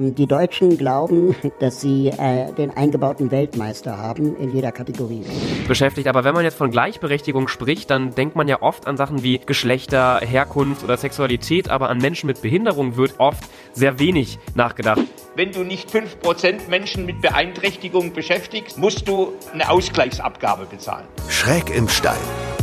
[0.00, 5.24] Die Deutschen glauben, dass sie äh, den eingebauten Weltmeister haben in jeder Kategorie.
[5.66, 9.24] Beschäftigt, aber wenn man jetzt von Gleichberechtigung spricht, dann denkt man ja oft an Sachen
[9.24, 13.42] wie Geschlechter, Herkunft oder Sexualität, aber an Menschen mit Behinderung wird oft
[13.72, 15.02] sehr wenig nachgedacht.
[15.34, 21.08] Wenn du nicht 5% Menschen mit Beeinträchtigung beschäftigst, musst du eine Ausgleichsabgabe bezahlen.
[21.28, 22.20] Schräg im Stall,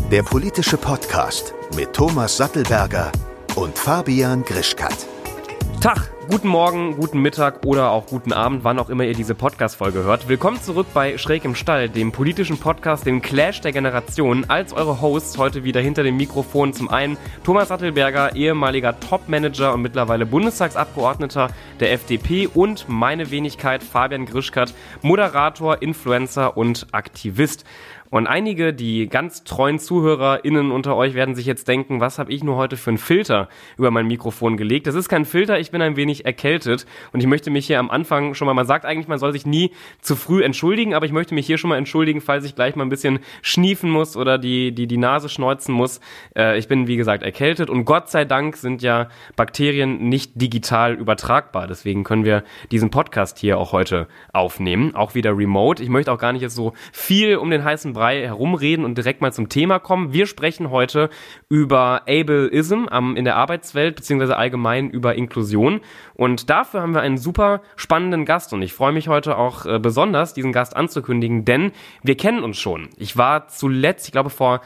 [0.09, 3.11] der politische Podcast mit Thomas Sattelberger
[3.57, 5.05] und Fabian Grischkat.
[5.81, 10.03] Tag, guten Morgen, guten Mittag oder auch guten Abend, wann auch immer ihr diese Podcast-Folge
[10.03, 10.27] hört.
[10.27, 14.49] Willkommen zurück bei Schräg im Stall, dem politischen Podcast, dem Clash der Generationen.
[14.49, 19.83] Als eure Hosts heute wieder hinter dem Mikrofon zum einen Thomas Sattelberger, ehemaliger Top-Manager und
[19.83, 21.49] mittlerweile Bundestagsabgeordneter
[21.80, 27.63] der FDP und meine Wenigkeit Fabian Grischkat, Moderator, Influencer und Aktivist.
[28.15, 32.45] Und einige, die ganz treuen ZuhörerInnen unter euch werden sich jetzt denken, was habe ich
[32.45, 34.88] nur heute für einen Filter über mein Mikrofon gelegt?
[34.88, 37.91] Das ist kein Filter, ich bin ein wenig erkältet und ich möchte mich hier am
[37.91, 41.11] Anfang schon mal, man sagt eigentlich, man soll sich nie zu früh entschuldigen, aber ich
[41.11, 44.38] möchte mich hier schon mal entschuldigen, falls ich gleich mal ein bisschen schniefen muss oder
[44.38, 46.00] die, die, die Nase schneuzen muss.
[46.38, 50.94] Äh, ich bin, wie gesagt, erkältet und Gott sei Dank sind ja Bakterien nicht digital
[50.94, 51.67] übertragbar.
[51.67, 55.83] Deswegen können wir diesen Podcast hier auch heute aufnehmen, auch wieder remote.
[55.83, 59.22] Ich möchte auch gar nicht jetzt so viel um den heißen Brei herumreden und direkt
[59.22, 60.14] mal zum Thema kommen.
[60.14, 61.09] Wir sprechen heute
[61.50, 65.81] über Ableism in der Arbeitswelt beziehungsweise allgemein über Inklusion.
[66.14, 69.80] Und dafür haben wir einen super spannenden Gast und ich freue mich heute auch äh,
[69.80, 71.72] besonders, diesen Gast anzukündigen, denn
[72.03, 72.89] wir kennen uns schon.
[72.97, 74.62] Ich war zuletzt, ich glaube vor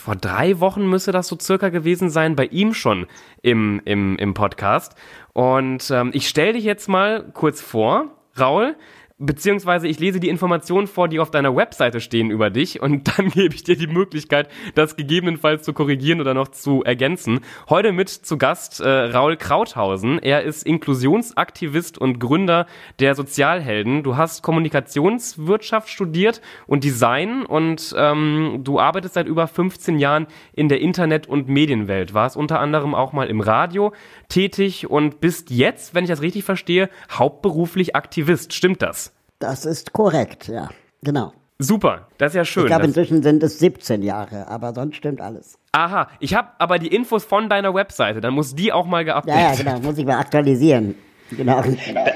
[0.00, 3.06] vor drei Wochen müsste das so circa gewesen sein, bei ihm schon
[3.42, 4.96] im, im, im Podcast.
[5.32, 8.10] Und ähm, ich stelle dich jetzt mal kurz vor.
[8.38, 8.74] Raul,
[9.18, 13.30] beziehungsweise ich lese die Informationen vor, die auf deiner Webseite stehen über dich und dann
[13.30, 17.40] gebe ich dir die Möglichkeit, das gegebenenfalls zu korrigieren oder noch zu ergänzen.
[17.68, 20.18] Heute mit zu Gast äh, Raul Krauthausen.
[20.18, 22.66] Er ist Inklusionsaktivist und Gründer
[22.98, 24.02] der Sozialhelden.
[24.02, 30.68] Du hast Kommunikationswirtschaft studiert und Design und ähm, du arbeitest seit über 15 Jahren in
[30.68, 32.14] der Internet- und Medienwelt.
[32.14, 33.92] Warst unter anderem auch mal im Radio
[34.28, 38.52] tätig und bist jetzt, wenn ich das richtig verstehe, hauptberuflich Aktivist.
[38.52, 39.13] Stimmt das?
[39.44, 40.70] Das ist korrekt, ja,
[41.02, 41.34] genau.
[41.58, 42.62] Super, das ist ja schön.
[42.62, 45.58] Ich glaube, inzwischen sind es 17 Jahre, aber sonst stimmt alles.
[45.72, 49.38] Aha, ich habe aber die Infos von deiner Webseite, dann muss die auch mal geupdatet
[49.38, 50.94] Ja, ja, genau, muss ich mal aktualisieren.
[51.30, 51.62] Genau.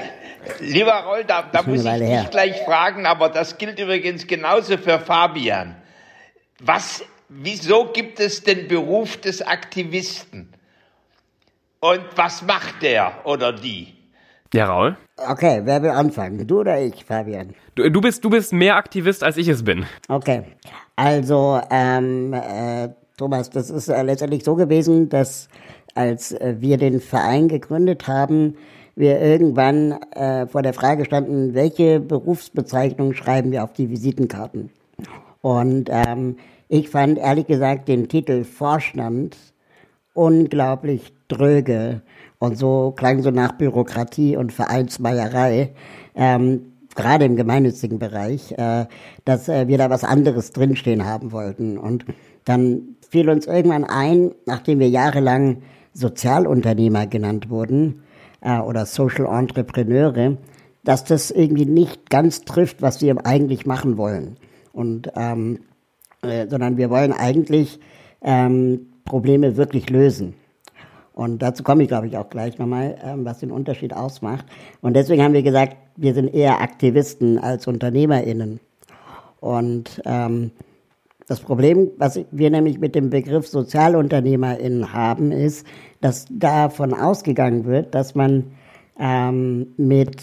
[0.59, 4.97] Lieber Roll, da, da muss ich dich gleich fragen, aber das gilt übrigens genauso für
[4.97, 5.75] Fabian.
[6.59, 10.51] Was, wieso gibt es den Beruf des Aktivisten?
[11.79, 13.93] Und was macht der oder die?
[14.51, 14.97] Ja, Raul?
[15.27, 16.45] Okay, wer will anfangen?
[16.47, 17.49] Du oder ich, Fabian?
[17.75, 19.85] Du, du, bist, du bist mehr Aktivist, als ich es bin.
[20.07, 20.43] Okay,
[20.95, 25.49] also ähm, äh, Thomas, das ist äh, letztendlich so gewesen, dass
[25.95, 28.55] als äh, wir den Verein gegründet haben,
[28.95, 34.69] wir irgendwann äh, vor der Frage standen, welche Berufsbezeichnung schreiben wir auf die Visitenkarten.
[35.41, 36.37] Und ähm,
[36.67, 39.37] ich fand ehrlich gesagt den Titel Vorstand
[40.13, 42.01] unglaublich dröge
[42.39, 45.73] und so klang so nach Bürokratie und Vereinsmeierei,
[46.15, 48.85] ähm, gerade im gemeinnützigen Bereich, äh,
[49.25, 51.77] dass äh, wir da was anderes drinstehen haben wollten.
[51.77, 52.05] Und
[52.45, 55.61] dann fiel uns irgendwann ein, nachdem wir jahrelang
[55.93, 58.03] Sozialunternehmer genannt wurden
[58.41, 60.37] äh, oder Social Entrepreneure,
[60.83, 64.37] dass das irgendwie nicht ganz trifft, was wir eigentlich machen wollen.
[64.71, 65.59] Und ähm,
[66.21, 67.79] äh, sondern wir wollen eigentlich
[68.21, 70.35] ähm, Probleme wirklich lösen.
[71.19, 74.45] Und dazu komme ich, glaube ich, auch gleich nochmal, ähm, was den Unterschied ausmacht.
[74.79, 78.61] Und deswegen haben wir gesagt, wir sind eher Aktivisten als UnternehmerInnen.
[79.41, 80.51] Und ähm,
[81.27, 85.67] das Problem, was wir nämlich mit dem Begriff SozialunternehmerInnen haben, ist,
[85.99, 88.51] dass davon ausgegangen wird, dass man
[88.97, 90.21] ähm, mit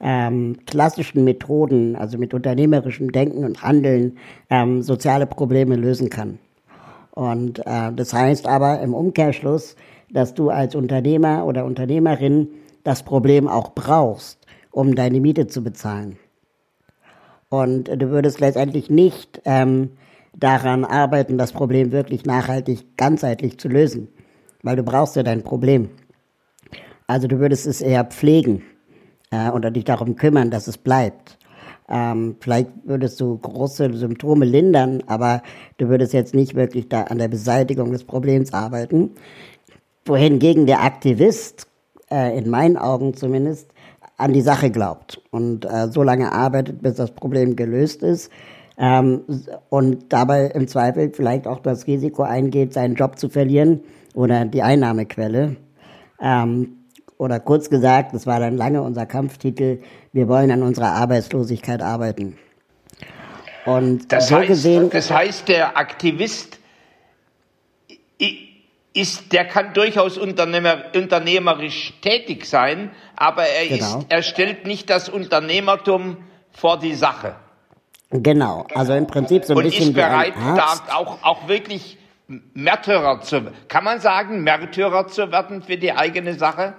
[0.00, 4.18] ähm, klassischen Methoden, also mit unternehmerischem Denken und Handeln,
[4.50, 6.40] ähm, soziale Probleme lösen kann.
[7.12, 9.76] Und äh, das heißt aber im Umkehrschluss,
[10.10, 12.48] dass du als Unternehmer oder Unternehmerin
[12.82, 16.16] das Problem auch brauchst, um deine Miete zu bezahlen.
[17.48, 19.90] Und du würdest letztendlich nicht ähm,
[20.36, 24.08] daran arbeiten, das Problem wirklich nachhaltig, ganzheitlich zu lösen,
[24.62, 25.90] weil du brauchst ja dein Problem.
[27.06, 28.62] Also du würdest es eher pflegen
[29.30, 31.38] äh, oder dich darum kümmern, dass es bleibt.
[31.88, 35.42] Ähm, vielleicht würdest du große Symptome lindern, aber
[35.76, 39.10] du würdest jetzt nicht wirklich da an der Beseitigung des Problems arbeiten
[40.04, 41.66] wohingegen der Aktivist,
[42.10, 43.70] äh, in meinen Augen zumindest,
[44.16, 48.30] an die Sache glaubt und äh, so lange arbeitet, bis das Problem gelöst ist
[48.78, 49.22] ähm,
[49.70, 53.80] und dabei im Zweifel vielleicht auch das Risiko eingeht, seinen Job zu verlieren
[54.14, 55.56] oder die Einnahmequelle.
[56.20, 56.76] Ähm,
[57.16, 59.80] oder kurz gesagt, das war dann lange unser Kampftitel,
[60.12, 62.36] wir wollen an unserer Arbeitslosigkeit arbeiten.
[63.66, 64.90] Und das so heißt, gesehen.
[64.90, 66.58] Das heißt, der Aktivist
[68.94, 73.98] ist, der kann durchaus Unternehmer, unternehmerisch tätig sein, aber er, genau.
[73.98, 76.18] ist, er stellt nicht das Unternehmertum
[76.52, 77.34] vor die Sache.
[78.10, 79.88] Genau, also im Prinzip so ein Und bisschen.
[79.88, 81.98] Und ist bereit, da auch, auch wirklich
[82.28, 86.74] Märtyrer zu, kann man sagen, Märtyrer zu werden für die eigene Sache?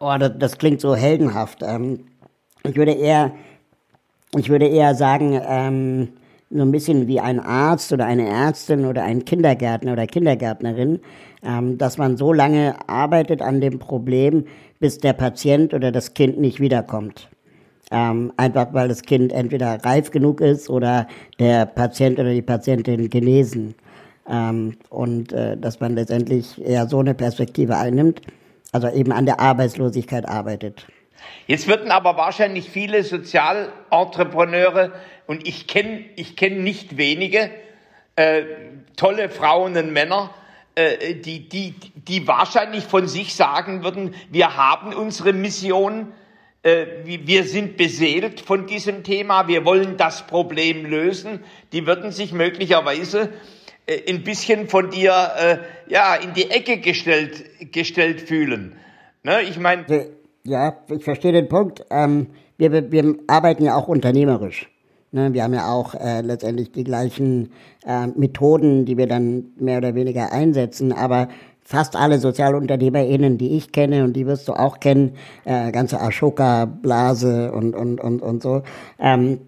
[0.00, 1.62] Oh, das, das klingt so heldenhaft.
[1.62, 2.06] Ähm,
[2.62, 3.32] ich würde eher,
[4.34, 6.12] ich würde eher sagen, ähm,
[6.58, 11.00] so ein bisschen wie ein Arzt oder eine Ärztin oder ein Kindergärtner oder Kindergärtnerin,
[11.42, 14.44] ähm, dass man so lange arbeitet an dem Problem,
[14.80, 17.28] bis der Patient oder das Kind nicht wiederkommt.
[17.90, 21.06] Ähm, einfach weil das Kind entweder reif genug ist oder
[21.38, 23.74] der Patient oder die Patientin genesen.
[24.28, 28.22] Ähm, und äh, dass man letztendlich eher so eine Perspektive einnimmt,
[28.72, 30.86] also eben an der Arbeitslosigkeit arbeitet.
[31.46, 34.92] Jetzt würden aber wahrscheinlich viele Sozialentrepreneure,
[35.26, 37.50] und ich kenne ich kenn nicht wenige,
[38.16, 38.42] äh,
[38.96, 40.34] tolle Frauen und Männer,
[40.74, 46.12] äh, die, die, die wahrscheinlich von sich sagen würden, wir haben unsere Mission,
[46.62, 51.44] äh, wir sind beseelt von diesem Thema, wir wollen das Problem lösen.
[51.72, 53.30] Die würden sich möglicherweise
[53.86, 55.58] äh, ein bisschen von dir äh,
[55.92, 58.76] ja in die Ecke gestellt gestellt fühlen.
[59.22, 59.42] Ne?
[59.42, 60.08] Ich meine
[60.46, 61.84] ja, ich verstehe den Punkt.
[61.90, 64.70] Ähm, wir, wir arbeiten ja auch unternehmerisch.
[65.12, 65.32] Ne?
[65.32, 67.50] Wir haben ja auch äh, letztendlich die gleichen
[67.86, 71.28] äh, Methoden, die wir dann mehr oder weniger einsetzen, aber
[71.62, 75.14] fast alle SozialunternehmerInnen, die ich kenne und die wirst du auch kennen,
[75.44, 78.62] äh, ganze Ashoka-Blase und, und, und, und so,
[79.00, 79.40] ähm,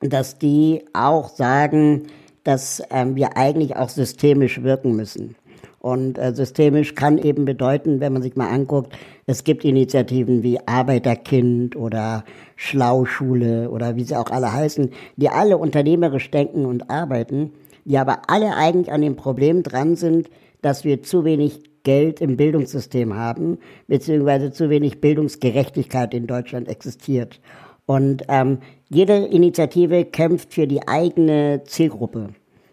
[0.00, 2.08] dass die auch sagen,
[2.42, 5.36] dass ähm, wir eigentlich auch systemisch wirken müssen.
[5.82, 8.96] Und äh, systemisch kann eben bedeuten, wenn man sich mal anguckt,
[9.26, 12.22] es gibt Initiativen wie Arbeiterkind oder
[12.54, 17.50] Schlauschule oder wie sie auch alle heißen, die alle unternehmerisch denken und arbeiten,
[17.84, 20.30] die aber alle eigentlich an dem Problem dran sind,
[20.60, 23.58] dass wir zu wenig Geld im Bildungssystem haben,
[23.88, 27.40] beziehungsweise zu wenig Bildungsgerechtigkeit in Deutschland existiert.
[27.86, 28.58] Und ähm,
[28.88, 32.28] jede Initiative kämpft für die eigene Zielgruppe.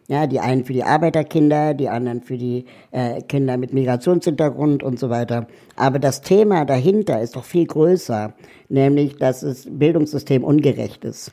[0.09, 4.97] Ja, die einen für die Arbeiterkinder, die anderen für die äh, Kinder mit Migrationshintergrund und
[4.97, 5.45] so weiter.
[5.75, 8.33] Aber das Thema dahinter ist doch viel größer,
[8.69, 11.31] nämlich, dass das Bildungssystem ungerecht ist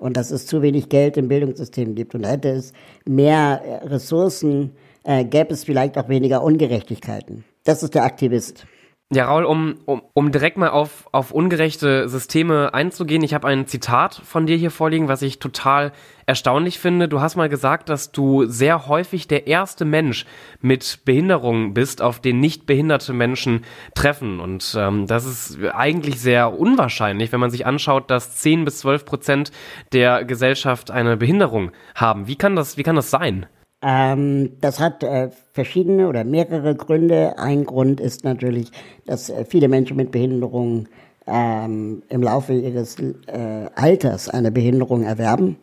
[0.00, 2.16] und dass es zu wenig Geld im Bildungssystem gibt.
[2.16, 2.72] Und hätte es
[3.04, 4.72] mehr äh, Ressourcen,
[5.04, 7.44] äh, gäbe es vielleicht auch weniger Ungerechtigkeiten.
[7.62, 8.66] Das ist der Aktivist.
[9.14, 13.68] Ja, Raul, um, um, um direkt mal auf, auf ungerechte Systeme einzugehen, ich habe ein
[13.68, 15.92] Zitat von dir hier vorliegen, was ich total
[16.26, 17.08] erstaunlich finde.
[17.08, 20.26] Du hast mal gesagt, dass du sehr häufig der erste Mensch
[20.60, 23.64] mit Behinderung bist, auf den nicht behinderte Menschen
[23.94, 24.40] treffen.
[24.40, 29.04] Und ähm, das ist eigentlich sehr unwahrscheinlich, wenn man sich anschaut, dass 10 bis 12
[29.04, 29.52] Prozent
[29.92, 32.26] der Gesellschaft eine Behinderung haben.
[32.26, 33.46] Wie kann das, wie kann das sein?
[33.86, 37.38] Ähm, das hat äh, verschiedene oder mehrere Gründe.
[37.38, 38.72] Ein Grund ist natürlich,
[39.06, 40.88] dass äh, viele Menschen mit Behinderung
[41.28, 45.56] ähm, im Laufe ihres äh, Alters eine Behinderung erwerben.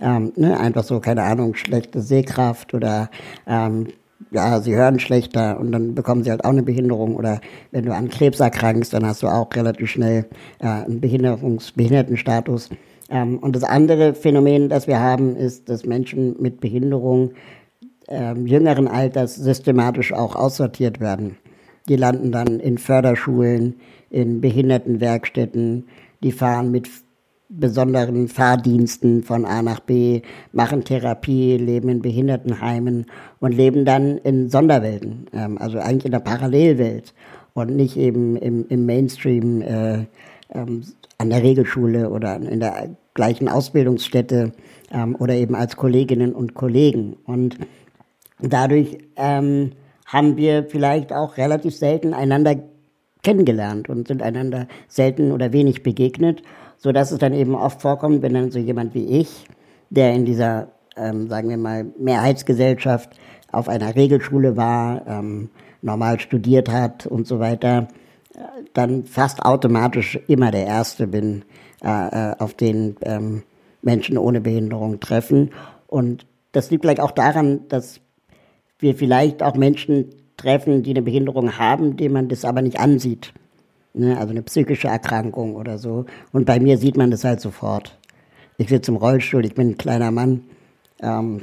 [0.00, 3.10] Ähm, ne, einfach so, keine Ahnung, schlechte Sehkraft oder
[3.46, 3.88] ähm,
[4.30, 7.14] ja, sie hören schlechter und dann bekommen sie halt auch eine Behinderung.
[7.14, 10.24] Oder wenn du an Krebs erkrankst, dann hast du auch relativ schnell
[10.60, 12.70] äh, einen Behinderungs Behindertenstatus.
[13.10, 17.32] Ähm, und das andere Phänomen, das wir haben, ist, dass Menschen mit Behinderung
[18.08, 21.36] ähm, jüngeren Alters systematisch auch aussortiert werden.
[21.88, 23.76] Die landen dann in Förderschulen,
[24.10, 25.84] in Behindertenwerkstätten,
[26.22, 26.88] die fahren mit
[27.48, 30.22] besonderen Fahrdiensten von A nach B,
[30.52, 33.06] machen Therapie, leben in Behindertenheimen
[33.38, 37.14] und leben dann in Sonderwelten, ähm, also eigentlich in der Parallelwelt
[37.54, 40.06] und nicht eben im, im Mainstream äh,
[40.52, 40.82] ähm,
[41.18, 44.52] an der Regelschule oder in der gleichen Ausbildungsstätte
[44.92, 47.16] ähm, oder eben als Kolleginnen und Kollegen.
[47.24, 47.56] Und
[48.40, 49.72] dadurch ähm,
[50.06, 52.56] haben wir vielleicht auch relativ selten einander
[53.22, 56.42] kennengelernt und sind einander selten oder wenig begegnet,
[56.78, 59.46] so dass es dann eben oft vorkommt, wenn dann so jemand wie ich,
[59.90, 63.10] der in dieser, ähm, sagen wir mal, Mehrheitsgesellschaft
[63.50, 65.50] auf einer Regelschule war, ähm,
[65.82, 67.88] normal studiert hat und so weiter,
[68.74, 71.44] dann fast automatisch immer der Erste bin,
[71.82, 71.88] äh,
[72.30, 73.42] äh, auf den ähm,
[73.82, 75.50] Menschen ohne Behinderung treffen.
[75.86, 78.00] Und das liegt vielleicht auch daran, dass
[78.78, 80.06] wir vielleicht auch Menschen
[80.36, 83.32] treffen, die eine Behinderung haben, denen man das aber nicht ansieht.
[83.94, 84.18] Ne?
[84.18, 86.04] Also eine psychische Erkrankung oder so.
[86.32, 87.98] Und bei mir sieht man das halt sofort.
[88.58, 90.44] Ich sitze im Rollstuhl, ich bin ein kleiner Mann.
[91.00, 91.42] Ähm,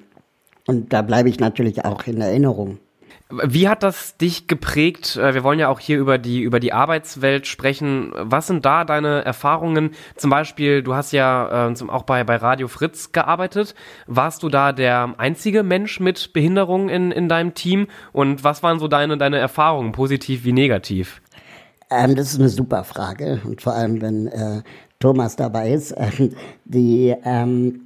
[0.68, 2.78] und da bleibe ich natürlich auch in Erinnerung.
[3.44, 5.16] Wie hat das dich geprägt?
[5.16, 8.12] Äh, wir wollen ja auch hier über die, über die Arbeitswelt sprechen.
[8.16, 9.92] Was sind da deine Erfahrungen?
[10.16, 13.76] Zum Beispiel, du hast ja äh, auch bei, bei Radio Fritz gearbeitet.
[14.08, 17.88] Warst du da der einzige Mensch mit Behinderung in, in deinem Team?
[18.12, 21.22] Und was waren so deine, deine Erfahrungen, positiv wie negativ?
[21.90, 23.42] Ähm, das ist eine super Frage.
[23.44, 24.62] Und vor allem, wenn äh,
[25.04, 25.92] Thomas dabei ist.
[25.92, 26.30] Äh,
[26.66, 27.82] die, ähm,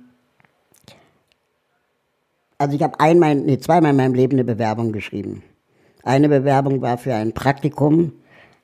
[2.57, 5.43] also ich habe einmal, nee, zweimal in meinem Leben eine Bewerbung geschrieben.
[6.03, 8.13] Eine Bewerbung war für ein Praktikum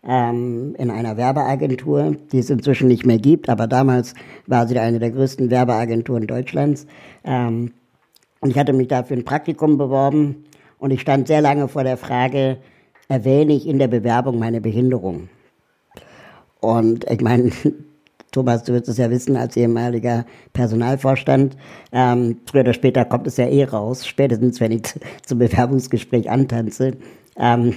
[0.03, 4.13] ähm, in einer Werbeagentur, die es inzwischen nicht mehr gibt, aber damals
[4.47, 6.87] war sie eine der größten Werbeagenturen Deutschlands.
[7.23, 7.71] Ähm,
[8.39, 10.45] und ich hatte mich da für ein Praktikum beworben
[10.79, 12.57] und ich stand sehr lange vor der Frage,
[13.07, 15.29] erwähne ich in der Bewerbung meine Behinderung?
[16.59, 17.51] Und ich meine,
[18.33, 21.55] Thomas, du wirst es ja wissen, als ehemaliger Personalvorstand,
[21.93, 24.81] ähm, früher oder später kommt es ja eh raus, spätestens wenn ich
[25.25, 26.97] zum Bewerbungsgespräch antanze.
[27.37, 27.75] Ähm,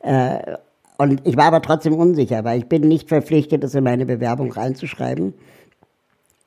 [0.00, 0.56] äh,
[0.96, 4.50] und ich war aber trotzdem unsicher, weil ich bin nicht verpflichtet, das in meine Bewerbung
[4.50, 5.34] reinzuschreiben.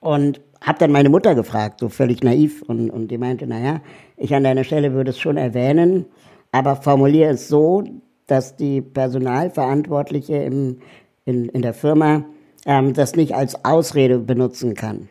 [0.01, 3.81] Und habe dann meine Mutter gefragt, so völlig naiv, und, und die meinte, naja,
[4.17, 6.05] ich an deiner Stelle würde es schon erwähnen,
[6.51, 7.83] aber formuliere es so,
[8.27, 10.79] dass die Personalverantwortliche im,
[11.25, 12.25] in, in der Firma
[12.65, 15.09] ähm, das nicht als Ausrede benutzen kann.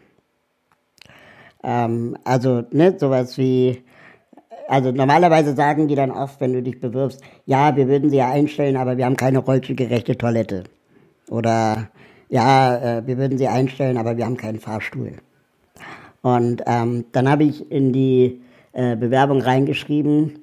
[1.63, 3.83] Ähm, also, ne, sowas wie,
[4.69, 8.31] also normalerweise sagen die dann oft, wenn du dich bewirbst, ja, wir würden sie ja
[8.31, 10.65] einstellen, aber wir haben keine rollstuhlgerechte Toilette.
[11.29, 11.91] Oder
[12.29, 15.15] ja, äh, wir würden sie einstellen, aber wir haben keinen Fahrstuhl.
[16.23, 18.41] Und ähm, dann habe ich in die
[18.73, 20.40] äh, Bewerbung reingeschrieben,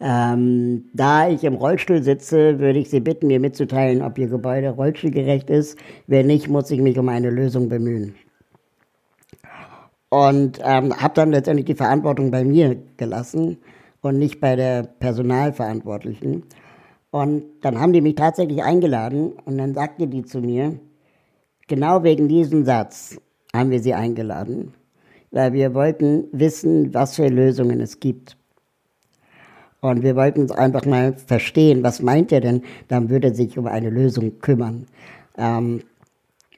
[0.00, 4.70] ähm, da ich im Rollstuhl sitze, würde ich Sie bitten, mir mitzuteilen, ob Ihr Gebäude
[4.70, 5.78] rollstuhlgerecht ist.
[6.06, 8.14] Wenn nicht, muss ich mich um eine Lösung bemühen.
[10.08, 13.58] Und ähm, habe dann letztendlich die Verantwortung bei mir gelassen
[14.00, 16.44] und nicht bei der Personalverantwortlichen.
[17.10, 20.80] Und dann haben die mich tatsächlich eingeladen und dann sagte die zu mir,
[21.68, 23.18] genau wegen diesem Satz
[23.52, 24.72] haben wir sie eingeladen,
[25.30, 28.36] weil wir wollten wissen, was für Lösungen es gibt.
[29.80, 32.62] Und wir wollten uns einfach mal verstehen, was meint er denn?
[32.88, 34.86] Dann würde er sich um eine Lösung kümmern.
[35.38, 35.82] Ähm,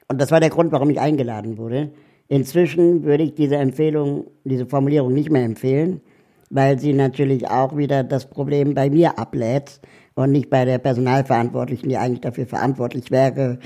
[0.09, 1.91] und das war der Grund, warum ich eingeladen wurde.
[2.27, 6.01] Inzwischen würde ich diese Empfehlung, diese Formulierung nicht mehr empfehlen,
[6.49, 9.79] weil sie natürlich auch wieder das Problem bei mir ablädt
[10.15, 13.59] und nicht bei der Personalverantwortlichen, die eigentlich dafür verantwortlich wäre,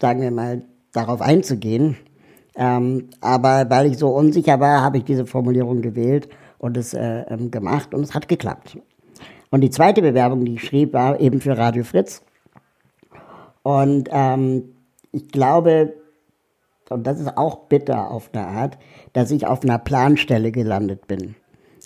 [0.00, 1.96] sagen wir mal, darauf einzugehen.
[2.56, 7.24] Ähm, aber weil ich so unsicher war, habe ich diese Formulierung gewählt und es äh,
[7.28, 8.78] ähm, gemacht und es hat geklappt.
[9.54, 12.22] Und die zweite Bewerbung, die ich schrieb, war eben für Radio Fritz.
[13.62, 14.74] Und ähm,
[15.12, 15.94] ich glaube,
[16.90, 18.78] und das ist auch bitter auf eine Art,
[19.12, 21.36] dass ich auf einer Planstelle gelandet bin.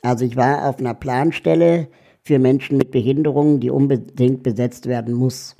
[0.01, 1.89] Also ich war auf einer Planstelle
[2.23, 5.55] für Menschen mit Behinderungen, die unbedingt besetzt werden muss.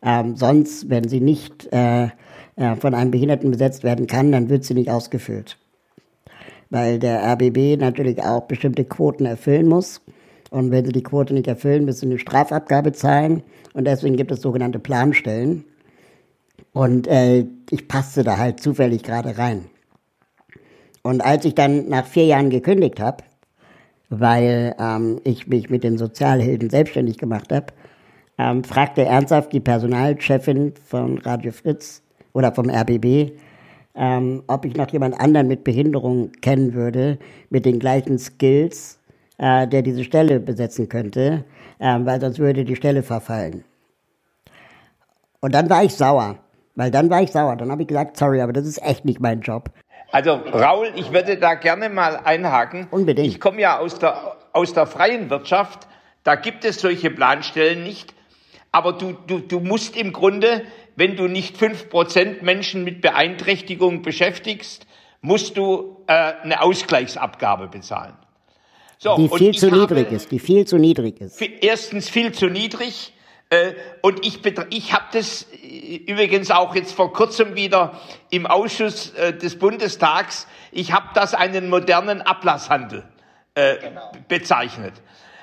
[0.00, 2.10] Ähm, sonst, wenn sie nicht äh,
[2.54, 5.58] äh, von einem Behinderten besetzt werden kann, dann wird sie nicht ausgefüllt.
[6.70, 10.00] Weil der RBB natürlich auch bestimmte Quoten erfüllen muss.
[10.50, 13.42] Und wenn sie die Quote nicht erfüllen, müssen sie eine Strafabgabe zahlen.
[13.74, 15.64] Und deswegen gibt es sogenannte Planstellen.
[16.72, 19.66] Und äh, ich passte da halt zufällig gerade rein.
[21.02, 23.24] Und als ich dann nach vier Jahren gekündigt habe,
[24.10, 27.66] weil ähm, ich mich mit den Sozialhilfen selbstständig gemacht habe,
[28.38, 32.02] ähm, fragte ernsthaft die Personalchefin von Radio Fritz
[32.32, 33.32] oder vom RBB,
[33.94, 37.18] ähm, ob ich noch jemand anderen mit Behinderung kennen würde,
[37.50, 38.98] mit den gleichen Skills
[39.38, 41.44] äh, der diese Stelle besetzen könnte,
[41.78, 43.64] äh, weil sonst würde die Stelle verfallen.
[45.40, 46.36] Und dann war ich sauer,
[46.74, 47.56] weil dann war ich sauer.
[47.56, 49.70] Dann habe ich gesagt, sorry, aber das ist echt nicht mein Job.
[50.10, 52.88] Also Raul, ich würde da gerne mal einhaken.
[52.90, 53.28] Unbedingt.
[53.28, 55.86] Ich komme ja aus der, aus der freien Wirtschaft,
[56.24, 58.14] da gibt es solche Planstellen nicht.
[58.72, 60.62] Aber du, du, du musst im Grunde,
[60.96, 64.86] wenn du nicht fünf Prozent Menschen mit Beeinträchtigung beschäftigst,
[65.20, 68.14] musst du äh, eine Ausgleichsabgabe bezahlen.
[68.98, 71.40] So, die viel zu niedrig ist, die viel zu niedrig ist.
[71.40, 73.12] Erstens viel zu niedrig.
[73.50, 74.40] Äh, und ich,
[74.70, 80.46] ich habe das äh, übrigens auch jetzt vor kurzem wieder im Ausschuss äh, des Bundestags,
[80.70, 83.04] ich habe das einen modernen Ablasshandel
[83.54, 84.12] äh, genau.
[84.28, 84.92] bezeichnet.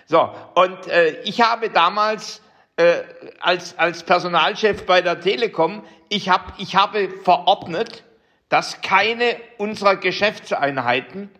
[0.06, 2.42] So, und äh, ich habe damals
[2.76, 2.98] äh,
[3.40, 8.04] als, als Personalchef bei der Telekom, ich, hab, ich habe verordnet,
[8.50, 11.32] dass keine unserer Geschäftseinheiten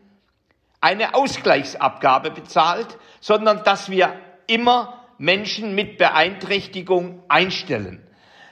[0.86, 4.14] eine Ausgleichsabgabe bezahlt, sondern dass wir
[4.46, 8.06] immer Menschen mit Beeinträchtigung einstellen.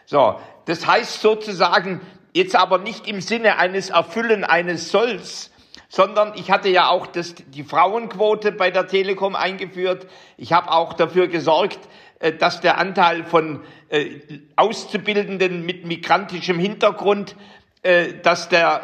[0.05, 2.01] So, das heißt sozusagen
[2.33, 5.51] jetzt aber nicht im Sinne eines Erfüllen eines Solls,
[5.89, 10.07] sondern ich hatte ja auch das, die Frauenquote bei der Telekom eingeführt.
[10.35, 11.81] Ich habe auch dafür gesorgt,
[12.17, 14.21] äh, dass der Anteil von äh,
[14.55, 17.35] Auszubildenden mit migrantischem Hintergrund,
[17.83, 18.81] äh, dass der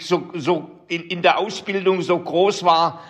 [0.00, 3.02] so, so in, in der Ausbildung so groß war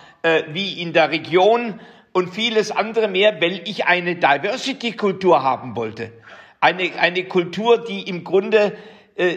[0.53, 1.79] wie in der Region
[2.13, 6.11] und vieles andere mehr, weil ich eine Diversity-Kultur haben wollte.
[6.59, 8.77] Eine, eine Kultur, die im Grunde
[9.15, 9.35] äh,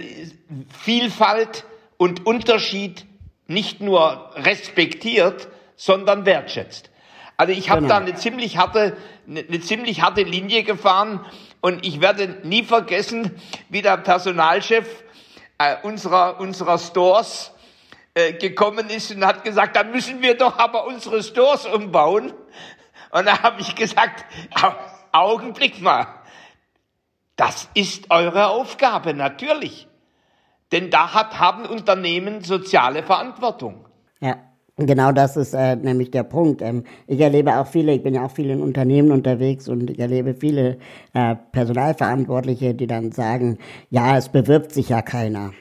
[0.79, 1.65] Vielfalt
[1.97, 3.07] und Unterschied
[3.47, 6.91] nicht nur respektiert, sondern wertschätzt.
[7.37, 7.95] Also ich habe genau.
[7.95, 8.97] da eine ziemlich harte,
[9.27, 11.25] eine ziemlich harte Linie gefahren
[11.61, 13.31] und ich werde nie vergessen,
[13.69, 14.87] wie der Personalchef
[15.59, 17.54] äh, unserer unserer Stores
[18.15, 22.33] äh, gekommen ist und hat gesagt, da müssen wir doch aber unsere Stores umbauen.
[23.11, 24.25] Und da habe ich gesagt,
[25.13, 26.07] Augenblick mal,
[27.37, 29.89] das ist eure Aufgabe, natürlich.
[30.73, 33.87] Denn da hat, haben Unternehmen soziale Verantwortung.
[34.21, 34.37] Ja.
[34.77, 36.61] Genau das ist äh, nämlich der Punkt.
[36.61, 40.01] Ähm, ich erlebe auch viele, ich bin ja auch viel in Unternehmen unterwegs und ich
[40.01, 40.79] erlebe viele
[41.13, 43.59] äh, Personalverantwortliche, die dann sagen,
[43.91, 45.53] ja, es bewirbt sich ja keiner.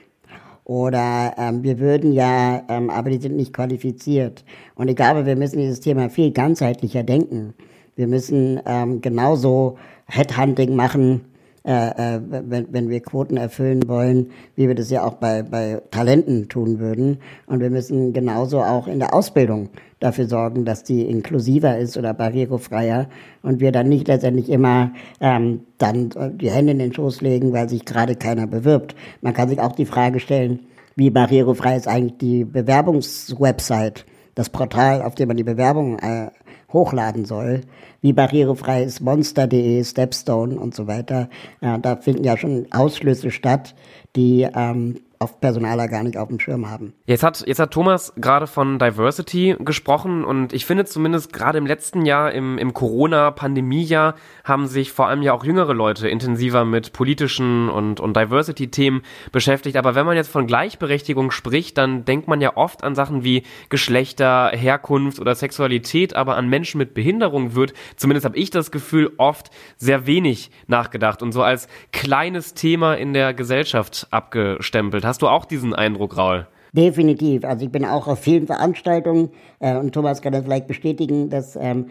[0.65, 4.46] Oder ähm, wir würden ja, ähm, aber die sind nicht qualifiziert.
[4.75, 7.53] Und ich glaube, wir müssen dieses Thema viel ganzheitlicher denken.
[7.96, 9.77] Wir müssen ähm, genauso
[10.08, 11.25] Headhunting machen,
[11.65, 15.82] äh, äh, wenn, wenn wir Quoten erfüllen wollen, wie wir das ja auch bei, bei
[15.91, 17.20] Talenten tun würden.
[17.46, 19.70] Und wir müssen genauso auch in der Ausbildung
[20.01, 23.08] dafür sorgen, dass die inklusiver ist oder barrierefreier
[23.43, 24.91] und wir dann nicht letztendlich immer
[25.22, 28.93] ähm, dann die Hände in den Schoß legen, weil sich gerade keiner bewirbt.
[29.22, 30.60] Man kann sich auch die Frage stellen,
[30.98, 34.03] wie barrierefrei ist eigentlich die Bewerbungswebsite,
[34.35, 36.29] das Portal, auf dem man die Bewerbung äh,
[36.71, 37.61] hochladen soll
[38.03, 41.29] wie barrierefrei ist Monster.de, Stepstone und so weiter.
[41.61, 43.73] Ja, da finden ja schon Ausschlüsse statt,
[44.17, 46.93] die ähm, oft Personaler gar nicht auf dem Schirm haben.
[47.05, 51.65] Jetzt hat, jetzt hat Thomas gerade von Diversity gesprochen und ich finde zumindest gerade im
[51.65, 56.93] letzten Jahr, im, im Corona-Pandemiejahr, haben sich vor allem ja auch jüngere Leute intensiver mit
[56.93, 59.01] politischen und, und Diversity-Themen
[59.31, 59.77] beschäftigt.
[59.77, 63.43] Aber wenn man jetzt von Gleichberechtigung spricht, dann denkt man ja oft an Sachen wie
[63.69, 69.13] Geschlechter, Herkunft oder Sexualität, aber an Menschen mit Behinderung wird, zumindest habe ich das Gefühl,
[69.17, 75.05] oft sehr wenig nachgedacht und so als kleines Thema in der Gesellschaft abgestempelt.
[75.05, 76.47] Hast du auch diesen Eindruck, Raul?
[76.73, 77.45] Definitiv.
[77.45, 81.56] Also ich bin auch auf vielen Veranstaltungen äh, und Thomas kann das vielleicht bestätigen, dass
[81.56, 81.88] ähm,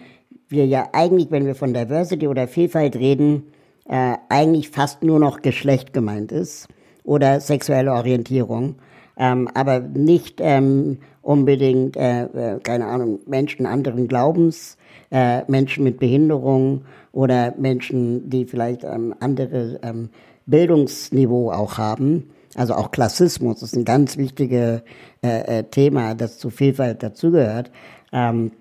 [0.48, 3.44] wir ja eigentlich, wenn wir von Diversity oder Vielfalt reden,
[3.88, 6.68] äh, eigentlich fast nur noch Geschlecht gemeint ist
[7.04, 8.76] oder sexuelle Orientierung,
[9.16, 14.76] ähm, aber nicht ähm, unbedingt, äh, äh, keine Ahnung, Menschen anderen Glaubens,
[15.10, 16.82] äh, Menschen mit Behinderung
[17.12, 20.10] oder Menschen, die vielleicht ähm, andere ähm,
[20.46, 22.31] Bildungsniveau auch haben.
[22.54, 24.82] Also auch Klassismus ist ein ganz wichtiges
[25.22, 27.70] äh, äh, Thema, das zu Vielfalt dazugehört.
[28.12, 28.52] Ähm,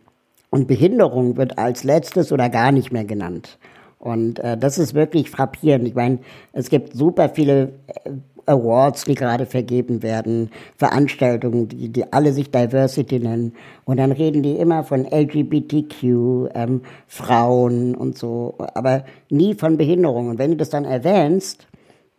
[0.49, 3.57] und Behinderung wird als letztes oder gar nicht mehr genannt.
[3.99, 5.87] Und äh, das ist wirklich frappierend.
[5.87, 6.19] Ich meine,
[6.53, 8.11] es gibt super viele äh,
[8.45, 13.53] Awards, die gerade vergeben werden, Veranstaltungen, die, die alle sich Diversity nennen.
[13.85, 20.29] Und dann reden die immer von LGBTQ, ähm, Frauen und so, aber nie von Behinderung.
[20.29, 21.67] Und wenn du das dann erwähnst,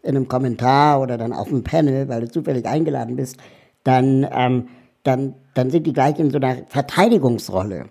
[0.02, 3.36] in einem Kommentar oder dann auf dem Panel, weil du zufällig eingeladen bist,
[3.84, 4.68] dann, ähm,
[5.04, 7.86] dann, dann sind die gleich in so einer Verteidigungsrolle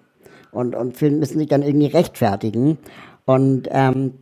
[0.51, 2.77] und, und müssen sich dann irgendwie rechtfertigen.
[3.25, 4.13] Und ähm,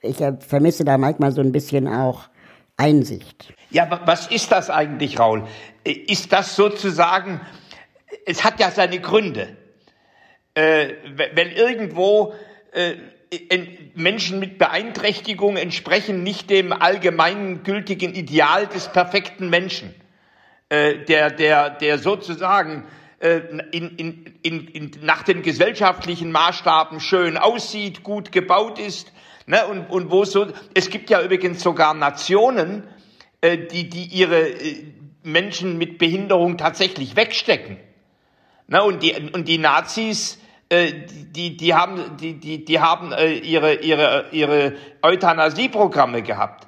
[0.00, 2.28] ich äh, vermisse da manchmal so ein bisschen auch
[2.76, 3.54] Einsicht.
[3.70, 5.44] Ja, was ist das eigentlich, Raul?
[5.84, 7.40] Ist das sozusagen,
[8.24, 9.48] es hat ja seine Gründe.
[10.54, 10.94] Äh,
[11.34, 12.32] wenn irgendwo
[12.72, 12.94] äh,
[13.94, 19.94] Menschen mit Beeinträchtigung entsprechen nicht dem allgemeinen gültigen Ideal des perfekten Menschen,
[20.68, 22.84] äh, der, der, der sozusagen
[23.18, 23.40] äh,
[23.72, 29.12] in, in, in, in, nach den gesellschaftlichen Maßstaben schön aussieht, gut gebaut ist.
[29.46, 29.66] Ne?
[29.66, 32.84] Und, und wo so, es gibt ja übrigens sogar Nationen,
[33.40, 34.84] äh, die, die ihre äh,
[35.22, 37.78] Menschen mit Behinderung tatsächlich wegstecken.
[38.68, 38.82] Ne?
[38.82, 43.74] Und, die, und die Nazis, äh, die, die haben, die, die, die haben äh, ihre,
[43.74, 46.66] ihre, ihre Euthanasieprogramme gehabt.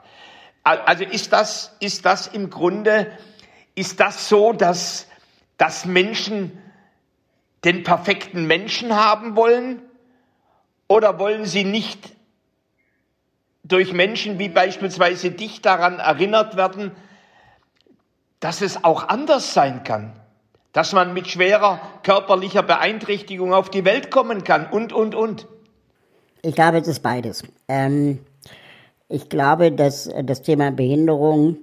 [0.63, 3.11] Also ist das, ist das im Grunde,
[3.75, 5.09] ist das so, dass,
[5.57, 6.63] dass Menschen
[7.65, 9.83] den perfekten Menschen haben wollen?
[10.89, 12.15] Oder wollen sie nicht
[13.65, 16.93] durch Menschen wie beispielsweise dich daran erinnert werden,
[18.41, 20.13] dass es auch anders sein kann?
[20.79, 25.49] Dass man mit schwerer körperlicher Beeinträchtigung auf die Welt kommen kann und, und, und.
[26.43, 27.43] Ich glaube, es ist beides.
[27.67, 28.21] Ähm,
[29.09, 31.57] ich glaube, dass das Thema Behinderung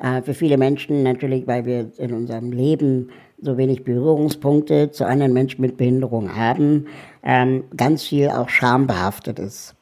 [0.00, 5.32] Äh, für viele Menschen natürlich, weil wir in unserem Leben so wenig Berührungspunkte zu anderen
[5.32, 6.86] Menschen mit Behinderung haben,
[7.22, 9.74] ähm, ganz viel auch schambehaftet ist.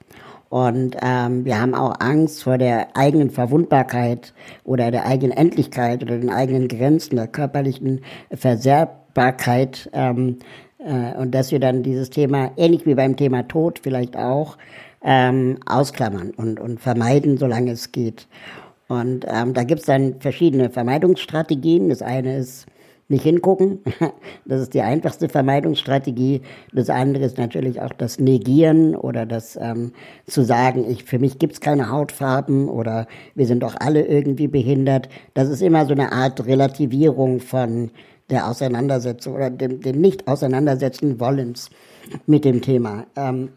[0.48, 4.32] Und ähm, wir haben auch Angst vor der eigenen Verwundbarkeit
[4.64, 9.90] oder der eigenen Endlichkeit oder den eigenen Grenzen, der körperlichen Versehrbarkeit.
[9.92, 10.38] Ähm,
[10.78, 14.56] äh, und dass wir dann dieses Thema, ähnlich wie beim Thema Tod vielleicht auch,
[15.02, 18.28] ähm, ausklammern und, und vermeiden, solange es geht.
[18.88, 21.88] Und ähm, da gibt's dann verschiedene Vermeidungsstrategien.
[21.88, 22.66] Das eine ist
[23.08, 23.80] nicht hingucken.
[24.48, 26.40] Das ist die einfachste Vermeidungsstrategie.
[26.72, 29.92] Das andere ist natürlich auch das Negieren oder das ähm,
[30.24, 35.08] zu sagen, ich, für mich gibt's keine Hautfarben oder wir sind doch alle irgendwie behindert.
[35.34, 37.90] Das ist immer so eine Art Relativierung von
[38.30, 41.70] der Auseinandersetzung oder dem, dem Nicht-Auseinandersetzen Wollens
[42.26, 43.06] mit dem Thema.
[43.16, 43.48] Ähm,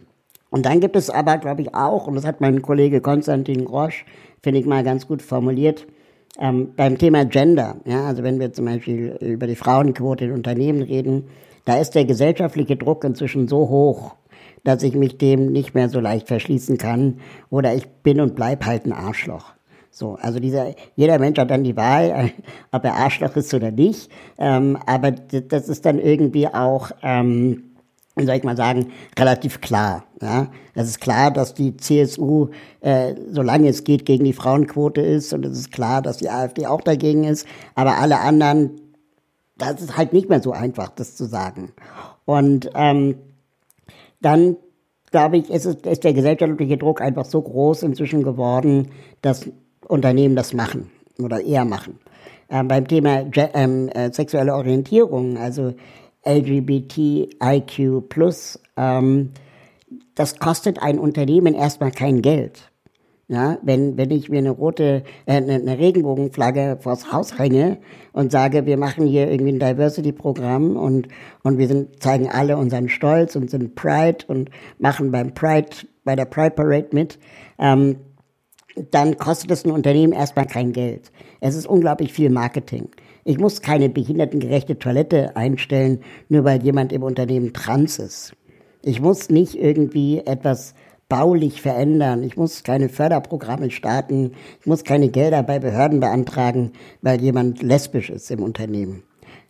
[0.50, 4.06] und dann gibt es aber, glaube ich, auch, und das hat mein Kollege Konstantin Grosch,
[4.42, 5.86] finde ich mal ganz gut formuliert,
[6.38, 10.82] ähm, beim Thema Gender, ja, also wenn wir zum Beispiel über die Frauenquote in Unternehmen
[10.82, 11.26] reden,
[11.66, 14.16] da ist der gesellschaftliche Druck inzwischen so hoch,
[14.64, 18.66] dass ich mich dem nicht mehr so leicht verschließen kann oder ich bin und bleib
[18.66, 19.54] halt ein Arschloch.
[19.92, 22.32] So, also dieser, jeder Mensch hat dann die Wahl,
[22.72, 27.69] ob er Arschloch ist oder nicht, ähm, aber das ist dann irgendwie auch, ähm,
[28.26, 30.06] soll ich mal sagen, relativ klar.
[30.22, 30.48] Ja?
[30.74, 32.50] Es ist klar, dass die CSU,
[32.82, 36.66] äh, solange es geht, gegen die Frauenquote ist und es ist klar, dass die AfD
[36.66, 38.80] auch dagegen ist, aber alle anderen,
[39.58, 41.74] das ist halt nicht mehr so einfach, das zu sagen.
[42.26, 43.16] Und ähm,
[44.22, 44.58] dann
[45.12, 48.90] glaube ich, ist, ist der gesellschaftliche Druck einfach so groß inzwischen geworden,
[49.22, 49.50] dass
[49.88, 52.00] Unternehmen das machen oder eher machen.
[52.50, 55.74] Ähm, beim Thema ähm, äh, sexuelle Orientierung, also
[56.30, 57.80] LGBTIQ+,
[58.78, 59.32] ähm,
[60.16, 62.70] das kostet ein Unternehmen erstmal kein Geld.
[63.32, 67.78] Ja, wenn, wenn ich mir eine rote, äh, eine, Regenbogenflagge vors Haus hänge
[68.12, 71.10] und sage, wir machen hier irgendwie ein Diversity-Programm und,
[71.44, 75.70] und wir sind, zeigen alle unseren Stolz und sind Pride und machen beim Pride,
[76.04, 77.20] bei der Pride Parade mit,
[77.60, 77.98] ähm,
[78.90, 81.12] dann kostet es ein Unternehmen erstmal kein Geld.
[81.40, 82.90] Es ist unglaublich viel Marketing.
[83.30, 88.34] Ich muss keine behindertengerechte Toilette einstellen, nur weil jemand im Unternehmen trans ist.
[88.82, 90.74] Ich muss nicht irgendwie etwas
[91.10, 92.24] baulich verändern.
[92.24, 94.32] Ich muss keine Förderprogramme starten.
[94.60, 96.72] Ich muss keine Gelder bei Behörden beantragen,
[97.04, 99.04] weil jemand lesbisch ist im Unternehmen.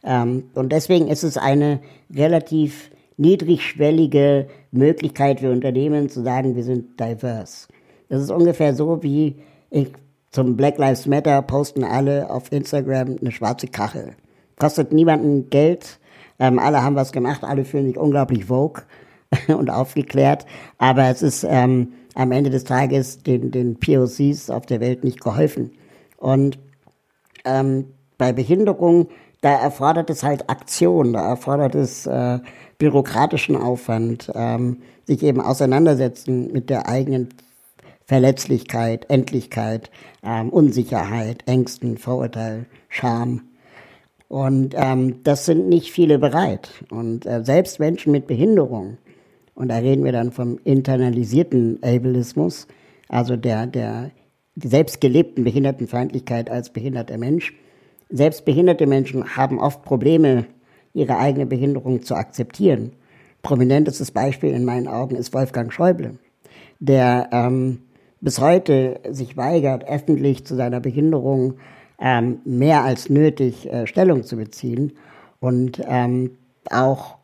[0.03, 1.79] Ähm, und deswegen ist es eine
[2.13, 7.69] relativ niedrigschwellige Möglichkeit für Unternehmen zu sagen, wir sind diverse.
[8.09, 9.37] Das ist ungefähr so wie
[9.71, 9.93] ich
[10.31, 14.15] zum Black Lives Matter posten alle auf Instagram eine schwarze Kachel.
[14.57, 15.99] Kostet niemanden Geld.
[16.37, 18.83] Ähm, alle haben was gemacht, alle fühlen sich unglaublich vogue
[19.47, 20.45] und aufgeklärt.
[20.77, 25.21] Aber es ist ähm, am Ende des Tages den, den POCs auf der Welt nicht
[25.21, 25.71] geholfen.
[26.17, 26.59] Und
[27.45, 27.85] ähm,
[28.17, 29.07] bei Behinderung,
[29.41, 32.39] da erfordert es halt Aktion, da erfordert es äh,
[32.77, 37.29] bürokratischen Aufwand, ähm, sich eben auseinandersetzen mit der eigenen
[38.09, 39.91] Verletzlichkeit, Endlichkeit,
[40.23, 43.41] ähm, Unsicherheit, Ängsten, Vorurteil, Scham.
[44.27, 46.71] Und ähm, das sind nicht viele bereit.
[46.89, 48.97] Und äh, selbst Menschen mit Behinderung,
[49.53, 52.65] und da reden wir dann vom internalisierten Ableismus,
[53.09, 54.09] also der, der
[54.55, 57.53] selbst gelebten Behindertenfeindlichkeit als behinderter Mensch,
[58.09, 60.47] selbst behinderte Menschen haben oft Probleme,
[60.95, 62.93] ihre eigene Behinderung zu akzeptieren.
[63.43, 66.17] Prominentestes Beispiel in meinen Augen ist Wolfgang Schäuble,
[66.79, 67.83] der ähm,
[68.21, 71.55] bis heute sich weigert, öffentlich zu seiner Behinderung
[71.99, 74.93] ähm, mehr als nötig äh, Stellung zu beziehen
[75.39, 76.37] und ähm,
[76.69, 77.17] auch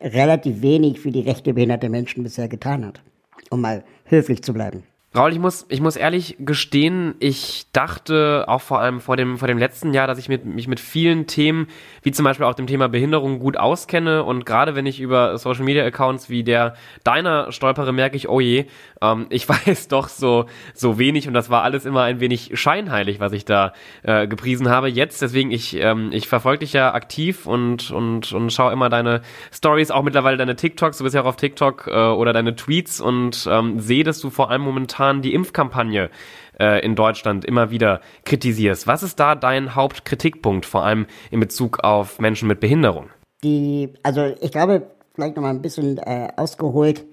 [0.00, 3.02] relativ wenig für die Rechte behinderter Menschen bisher getan hat,
[3.50, 4.82] um mal höflich zu bleiben.
[5.16, 9.48] Raul, ich muss, ich muss ehrlich gestehen, ich dachte auch vor allem vor dem, vor
[9.48, 11.68] dem letzten Jahr, dass ich mit, mich mit vielen Themen,
[12.02, 14.24] wie zum Beispiel auch dem Thema Behinderung, gut auskenne.
[14.24, 18.40] Und gerade wenn ich über Social Media Accounts wie der deiner stolpere, merke ich, oh
[18.40, 18.66] je,
[19.00, 23.18] ähm, ich weiß doch so, so wenig und das war alles immer ein wenig scheinheilig,
[23.18, 24.88] was ich da äh, gepriesen habe.
[24.88, 29.22] Jetzt, deswegen, ich, ähm, ich verfolge dich ja aktiv und, und, und schaue immer deine
[29.50, 33.00] Stories, auch mittlerweile deine TikToks, du bist ja auch auf TikTok äh, oder deine Tweets
[33.00, 36.10] und ähm, sehe, dass du vor allem momentan momentan die Impfkampagne
[36.58, 38.86] äh, in Deutschland immer wieder kritisierst.
[38.86, 43.10] Was ist da dein Hauptkritikpunkt, vor allem in Bezug auf Menschen mit Behinderung?
[43.44, 47.04] Die, also ich glaube, vielleicht noch mal ein bisschen äh, ausgeholt,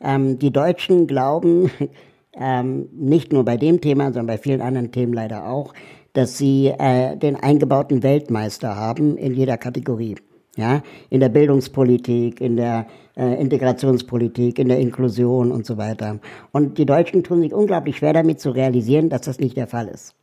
[0.00, 1.70] ähm, die Deutschen glauben,
[2.34, 5.74] ähm, nicht nur bei dem Thema, sondern bei vielen anderen Themen leider auch,
[6.14, 10.16] dass sie äh, den eingebauten Weltmeister haben in jeder Kategorie.
[10.56, 12.86] Ja, in der Bildungspolitik, in der
[13.16, 16.18] äh, Integrationspolitik, in der Inklusion und so weiter.
[16.52, 19.88] Und die Deutschen tun sich unglaublich schwer damit zu realisieren, dass das nicht der Fall
[19.88, 20.14] ist.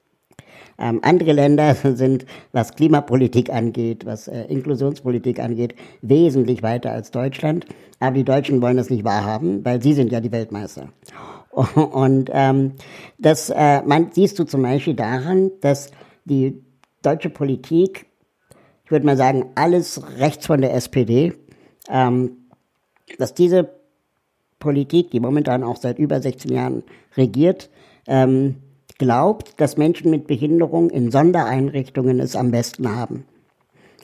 [0.79, 7.65] Ähm, andere Länder sind, was Klimapolitik angeht, was äh, Inklusionspolitik angeht, wesentlich weiter als Deutschland.
[7.99, 10.89] Aber die Deutschen wollen das nicht wahrhaben, weil sie sind ja die Weltmeister.
[11.75, 12.73] Und ähm,
[13.17, 15.91] das äh, man, siehst du zum Beispiel daran, dass
[16.25, 16.63] die
[17.01, 18.05] deutsche Politik,
[18.89, 21.33] ich würde mal sagen, alles rechts von der SPD,
[21.91, 22.37] ähm,
[23.19, 23.69] dass diese
[24.57, 26.81] Politik, die momentan auch seit über 16 Jahren
[27.15, 27.69] regiert,
[28.07, 28.55] ähm,
[28.97, 33.25] glaubt, dass Menschen mit Behinderung in Sondereinrichtungen es am besten haben.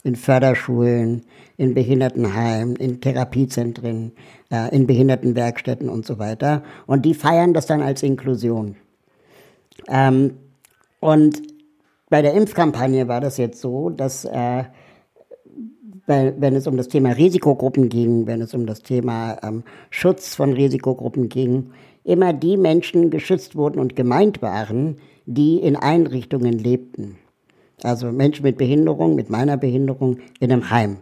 [0.03, 1.23] In Förderschulen,
[1.57, 4.11] in Behindertenheimen, in Therapiezentren,
[4.51, 6.61] äh, in Behindertenwerkstätten und so weiter.
[6.85, 8.75] Und die feiern das dann als Inklusion.
[9.87, 10.35] Ähm,
[10.99, 11.41] und
[12.09, 14.63] bei der Impfkampagne war das jetzt so, dass äh,
[16.07, 20.53] wenn es um das Thema Risikogruppen ging, wenn es um das Thema ähm, Schutz von
[20.53, 21.71] Risikogruppen ging,
[22.03, 27.17] immer die Menschen geschützt wurden und gemeint waren, die in Einrichtungen lebten.
[27.81, 30.97] Also Menschen mit Behinderung, mit meiner Behinderung in einem Heim.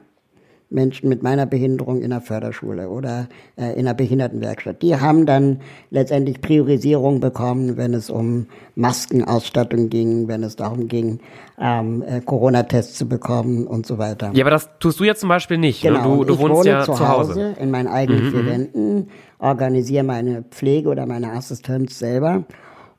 [0.73, 4.81] Menschen mit meiner Behinderung in der Förderschule oder äh, in einer Behindertenwerkstatt.
[4.81, 11.19] Die haben dann letztendlich Priorisierung bekommen, wenn es um Maskenausstattung ging, wenn es darum ging,
[11.59, 14.31] ähm, äh, Corona-Tests zu bekommen und so weiter.
[14.33, 15.83] Ja, aber das tust du jetzt zum Beispiel nicht.
[15.83, 15.91] Ne?
[15.91, 16.23] Genau.
[16.23, 18.47] Du, du wohnst ja zu Hause, in meinen eigenen mhm, vier mhm.
[18.47, 19.07] Wänden,
[19.39, 22.43] organisiere meine Pflege oder meine Assistenz selber.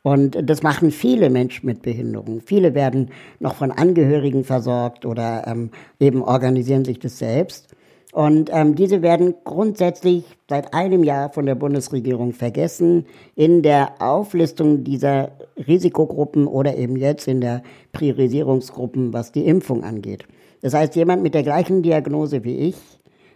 [0.04, 2.42] Und das machen viele Menschen mit Behinderung.
[2.44, 3.08] Viele werden
[3.40, 7.74] noch von Angehörigen versorgt oder ähm, eben organisieren sich das selbst.
[8.12, 14.84] Und ähm, diese werden grundsätzlich seit einem Jahr von der Bundesregierung vergessen in der Auflistung
[14.84, 17.62] dieser Risikogruppen oder eben jetzt in der
[17.92, 20.26] Priorisierungsgruppen, was die Impfung angeht.
[20.60, 22.76] Das heißt, jemand mit der gleichen Diagnose wie ich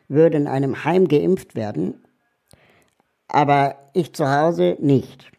[0.06, 1.94] würde in einem Heim geimpft werden,
[3.26, 5.30] aber ich zu Hause nicht.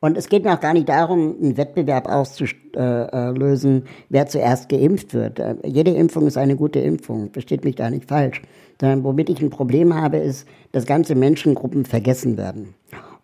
[0.00, 5.40] Und es geht mir auch gar nicht darum, einen Wettbewerb auszulösen, wer zuerst geimpft wird.
[5.40, 8.42] Äh, jede Impfung ist eine gute Impfung, versteht mich da nicht falsch.
[8.80, 12.74] Sondern womit ich ein Problem habe, ist, dass ganze Menschengruppen vergessen werden.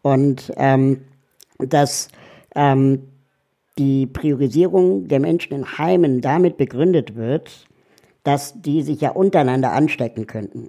[0.02, 1.02] Und ähm,
[1.58, 2.08] dass
[2.56, 3.04] ähm,
[3.78, 7.66] die Priorisierung der Menschen in Heimen damit begründet wird,
[8.24, 10.68] dass die sich ja untereinander anstecken könnten.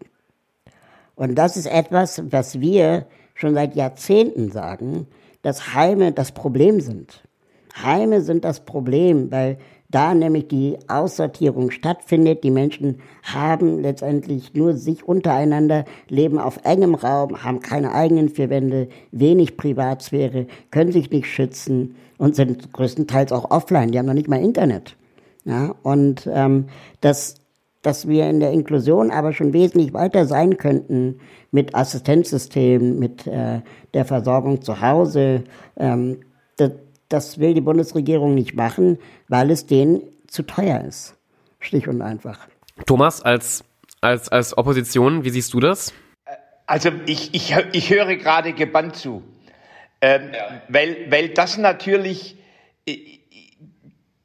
[1.15, 5.07] Und das ist etwas, was wir schon seit Jahrzehnten sagen,
[5.45, 7.21] dass Heime das Problem sind.
[7.79, 12.43] Heime sind das Problem, weil da nämlich die Aussortierung stattfindet.
[12.43, 18.49] Die Menschen haben letztendlich nur sich untereinander, leben auf engem Raum, haben keine eigenen vier
[18.49, 23.91] Wände, wenig Privatsphäre, können sich nicht schützen und sind größtenteils auch offline.
[23.91, 24.95] Die haben noch nicht mal Internet.
[25.43, 26.65] Ja, und ähm,
[27.01, 27.35] das
[27.85, 31.19] dass wir in der Inklusion aber schon wesentlich weiter sein könnten
[31.51, 33.61] mit Assistenzsystemen, mit äh,
[33.93, 35.43] der Versorgung zu Hause.
[35.77, 36.21] Ähm,
[36.57, 36.71] das,
[37.09, 41.15] das will die Bundesregierung nicht machen, weil es denen zu teuer ist.
[41.59, 42.47] Schlicht und einfach.
[42.87, 43.63] Thomas, als,
[44.01, 45.93] als, als Opposition, wie siehst du das?
[46.65, 49.21] Also ich, ich, ich höre gerade gebannt zu,
[50.01, 50.61] ähm, ja.
[50.69, 52.35] weil, weil das natürlich,
[52.87, 52.97] äh,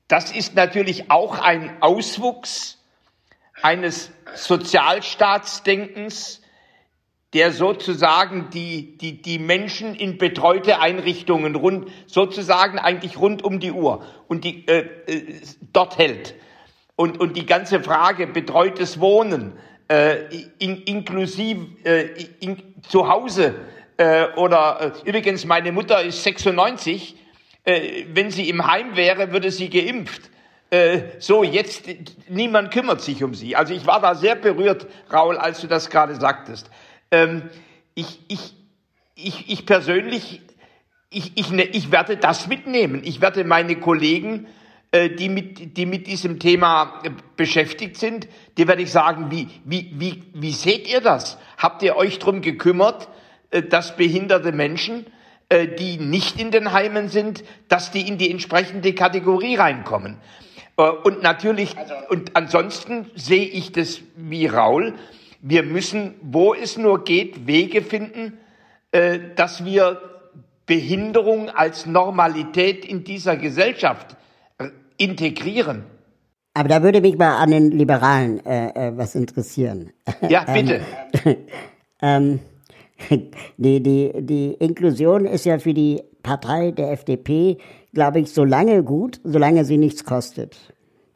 [0.09, 2.80] das ist natürlich auch ein Auswuchs
[3.63, 6.41] eines Sozialstaatsdenkens,
[7.33, 13.71] der sozusagen die, die, die Menschen in betreute Einrichtungen rund, sozusagen eigentlich rund um die
[13.71, 15.41] Uhr und die, äh, äh,
[15.73, 16.35] dort hält.
[16.97, 19.53] Und, und die ganze Frage betreutes Wohnen,
[19.89, 20.25] äh,
[20.59, 22.09] in, inklusiv äh,
[22.41, 23.55] in, zu Hause
[23.97, 27.17] äh, oder äh, übrigens meine Mutter ist 96,
[27.65, 30.31] äh, wenn sie im Heim wäre, würde sie geimpft.
[30.71, 31.85] Äh, so, jetzt,
[32.29, 33.57] niemand kümmert sich um sie.
[33.57, 36.71] Also ich war da sehr berührt, Raul, als du das gerade sagtest.
[37.11, 37.51] Ähm,
[37.95, 38.55] ich, ich,
[39.17, 40.41] ich, ich persönlich,
[41.11, 43.03] ich, ich, ne, ich werde das mitnehmen.
[43.05, 44.47] Ich werde meine Kollegen,
[44.93, 49.49] äh, die, mit, die mit diesem Thema äh, beschäftigt sind, die werde ich sagen, wie,
[49.65, 51.39] wie, wie, wie seht ihr das?
[51.59, 53.09] Habt ihr euch drum gekümmert,
[53.51, 55.07] äh, dass behinderte Menschen,
[55.49, 60.17] äh, die nicht in den Heimen sind, dass die in die entsprechende Kategorie reinkommen?
[60.81, 61.75] Äh, und natürlich,
[62.09, 64.95] und ansonsten sehe ich das wie Raul.
[65.43, 68.39] Wir müssen, wo es nur geht, Wege finden,
[68.93, 70.01] äh, dass wir
[70.67, 74.17] Behinderung als Normalität in dieser Gesellschaft
[74.59, 75.85] äh, integrieren.
[76.55, 79.93] Aber da würde mich mal an den Liberalen äh, äh, was interessieren.
[80.29, 80.81] Ja, bitte.
[82.03, 82.41] ähm,
[83.57, 87.59] die, die, die Inklusion ist ja für die Partei der FDP,
[87.93, 90.57] glaube ich, so lange gut, solange sie nichts kostet.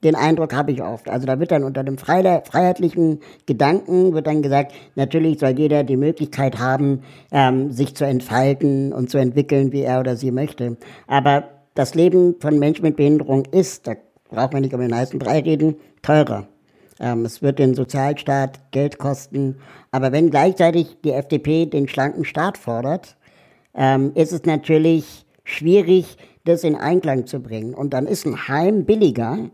[0.03, 1.09] Den Eindruck habe ich oft.
[1.09, 5.97] Also da wird dann unter dem freiheitlichen Gedanken wird dann gesagt, natürlich soll jeder die
[5.97, 7.01] Möglichkeit haben,
[7.33, 10.77] ähm, sich zu entfalten und zu entwickeln, wie er oder sie möchte.
[11.07, 13.95] Aber das Leben von Menschen mit Behinderung ist, da
[14.29, 16.49] braucht man nicht um den heißen Brei reden, teurer.
[17.01, 19.57] Ähm, es wird den Sozialstaat Geld kosten.
[19.91, 23.17] Aber wenn gleichzeitig die FDP den schlanken Staat fordert,
[23.75, 27.75] ähm, ist es natürlich schwierig, das in Einklang zu bringen.
[27.75, 29.51] Und dann ist ein Heim billiger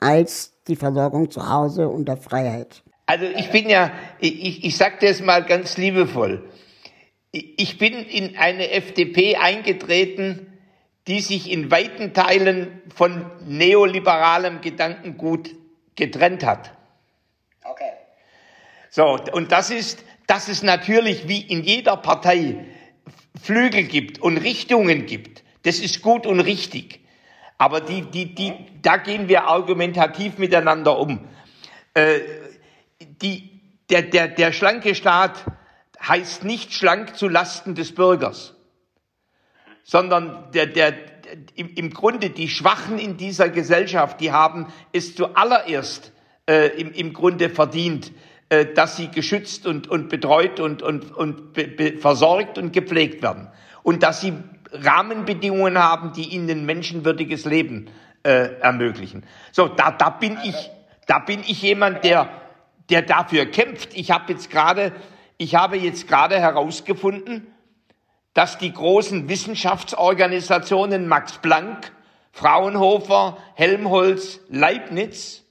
[0.00, 2.82] als die Versorgung zu Hause unter Freiheit.
[3.06, 6.48] Also ich bin ja, ich, ich sage das mal ganz liebevoll.
[7.32, 10.46] Ich bin in eine FDP eingetreten,
[11.06, 15.50] die sich in weiten Teilen von neoliberalem Gedankengut
[15.96, 16.72] getrennt hat.
[17.62, 17.90] Okay.
[18.90, 22.64] So, und das ist, dass es natürlich wie in jeder Partei
[23.42, 25.43] Flügel gibt und Richtungen gibt.
[25.64, 27.00] Das ist gut und richtig.
[27.58, 31.20] Aber die, die, die, da gehen wir argumentativ miteinander um.
[31.94, 32.20] Äh,
[33.22, 35.44] die, der, der, der schlanke Staat
[36.00, 38.54] heißt nicht schlank zu Lasten des Bürgers,
[39.84, 40.94] sondern der, der,
[41.54, 46.12] im, im Grunde die Schwachen in dieser Gesellschaft, die haben es zuallererst
[46.46, 48.12] äh, im, im Grunde verdient,
[48.48, 53.22] äh, dass sie geschützt und, und betreut und, und, und be, be, versorgt und gepflegt
[53.22, 53.48] werden.
[53.82, 54.34] Und dass sie
[54.74, 57.88] Rahmenbedingungen haben, die ihnen ein menschenwürdiges Leben
[58.24, 59.24] äh, ermöglichen.
[59.52, 60.70] So, da, da bin ich,
[61.06, 62.28] da bin ich jemand, der,
[62.90, 63.94] der dafür kämpft.
[63.94, 64.92] Ich habe jetzt gerade,
[65.38, 67.46] ich habe jetzt gerade herausgefunden,
[68.34, 71.92] dass die großen Wissenschaftsorganisationen Max Planck,
[72.32, 75.44] Fraunhofer, Helmholtz, Leibniz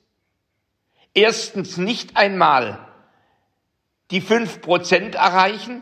[1.14, 2.80] erstens nicht einmal
[4.12, 5.82] die fünf Prozent erreichen,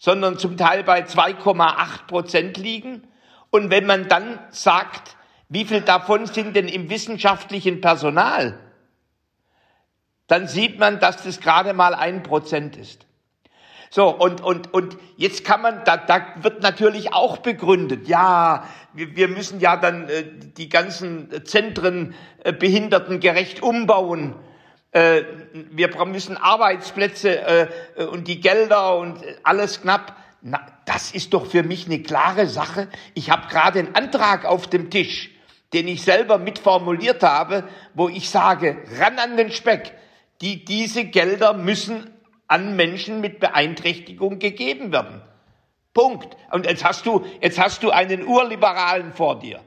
[0.00, 3.06] sondern zum Teil bei 2,8 Prozent liegen.
[3.50, 5.14] Und wenn man dann sagt,
[5.48, 8.58] wie viel davon sind denn im wissenschaftlichen Personal,
[10.26, 13.06] dann sieht man, dass das gerade mal ein Prozent ist.
[13.90, 19.16] So, und, und, und jetzt kann man, da, da wird natürlich auch begründet, ja, wir,
[19.16, 20.24] wir müssen ja dann äh,
[20.56, 24.36] die ganzen Zentren äh, behindertengerecht umbauen.
[24.92, 25.22] Äh,
[25.52, 30.16] wir müssen Arbeitsplätze äh, und die Gelder und alles knapp.
[30.42, 32.88] Na, das ist doch für mich eine klare Sache.
[33.14, 35.30] Ich habe gerade einen Antrag auf dem Tisch,
[35.72, 39.92] den ich selber mitformuliert habe, wo ich sage, ran an den Speck.
[40.40, 42.10] Die, diese Gelder müssen
[42.48, 45.22] an Menschen mit Beeinträchtigung gegeben werden.
[45.94, 46.36] Punkt.
[46.50, 49.60] Und jetzt hast du, jetzt hast du einen Urliberalen vor dir.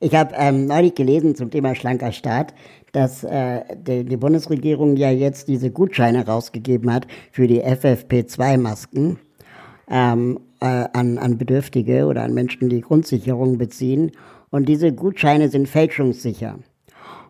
[0.00, 2.52] Ich habe ähm, neulich gelesen zum Thema schlanker Staat,
[2.94, 9.18] dass äh, die, die, Bundesregierung ja jetzt diese Gutscheine rausgegeben hat für die FFP2-Masken
[9.90, 14.12] ähm, äh, an, an Bedürftige oder an Menschen, die Grundsicherung beziehen.
[14.50, 16.60] Und diese Gutscheine sind fälschungssicher.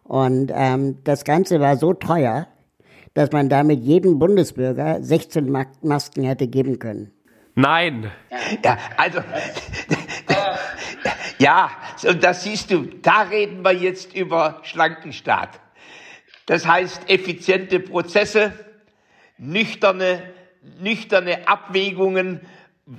[0.02, 2.46] Und ähm, das Ganze war so teuer,
[3.14, 5.50] dass man damit jedem Bundesbürger 16
[5.80, 7.13] Masken hätte geben können.
[7.54, 8.10] Nein.
[8.64, 9.20] Ja, also,
[11.38, 11.70] ja,
[12.06, 15.60] und das siehst du, da reden wir jetzt über schlanken Staat.
[16.46, 18.52] Das heißt, effiziente Prozesse,
[19.38, 20.22] nüchterne,
[20.80, 22.40] nüchterne Abwägungen,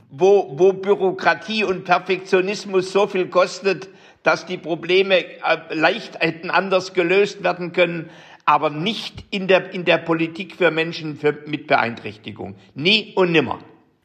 [0.10, 3.89] wo, wo Bürokratie und Perfektionismus so viel kostet,
[4.24, 8.10] dass die Probleme äh, leicht hätten anders gelöst werden können,
[8.46, 12.56] aber nicht in der, in der Politik für Menschen für, mit Beeinträchtigung.
[12.74, 13.60] Nie und nimmer.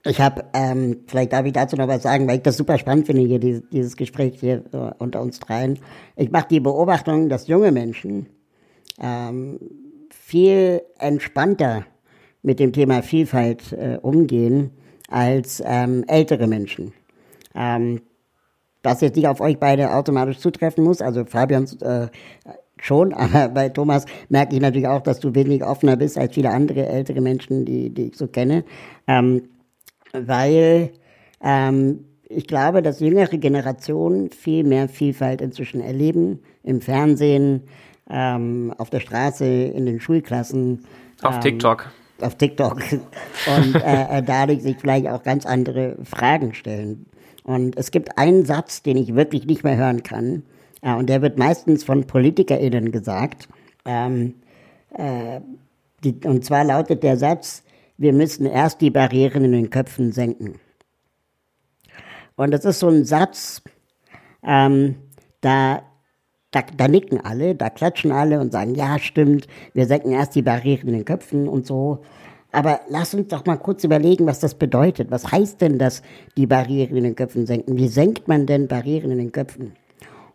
[0.04, 3.06] Ich habe, ähm, vielleicht darf ich dazu noch was sagen, weil ich das super spannend
[3.06, 5.78] finde, hier dieses, dieses Gespräch hier äh, unter uns dreien.
[6.16, 8.26] Ich mache die Beobachtung, dass junge Menschen
[8.98, 9.58] ähm,
[10.10, 11.84] viel entspannter
[12.42, 14.70] mit dem Thema Vielfalt äh, umgehen
[15.10, 16.94] als ähm, ältere Menschen.
[17.54, 18.00] Ähm,
[18.82, 22.06] was jetzt nicht auf euch beide automatisch zutreffen muss, also Fabian äh,
[22.78, 26.50] schon, aber bei Thomas merke ich natürlich auch, dass du wenig offener bist als viele
[26.50, 28.64] andere ältere Menschen, die, die ich so kenne.
[29.06, 29.42] Ähm,
[30.12, 30.90] weil
[31.42, 37.62] ähm, ich glaube, dass jüngere Generationen viel mehr Vielfalt inzwischen erleben, im Fernsehen,
[38.08, 40.84] ähm, auf der Straße, in den Schulklassen.
[41.22, 41.90] Auf ähm, TikTok.
[42.20, 42.82] Auf TikTok.
[43.46, 47.06] Und äh, äh, dadurch sich vielleicht auch ganz andere Fragen stellen.
[47.42, 50.42] Und es gibt einen Satz, den ich wirklich nicht mehr hören kann.
[50.82, 53.48] Ja, und der wird meistens von PolitikerInnen gesagt.
[53.84, 54.34] Ähm,
[54.94, 55.40] äh,
[56.04, 57.62] die, und zwar lautet der Satz,
[58.00, 60.58] wir müssen erst die Barrieren in den Köpfen senken.
[62.34, 63.62] Und das ist so ein Satz,
[64.42, 64.96] ähm,
[65.42, 65.82] da,
[66.50, 70.40] da, da nicken alle, da klatschen alle und sagen, ja, stimmt, wir senken erst die
[70.40, 72.00] Barrieren in den Köpfen und so.
[72.52, 75.10] Aber lass uns doch mal kurz überlegen, was das bedeutet.
[75.10, 76.02] Was heißt denn das,
[76.38, 77.76] die Barrieren in den Köpfen senken?
[77.76, 79.74] Wie senkt man denn Barrieren in den Köpfen?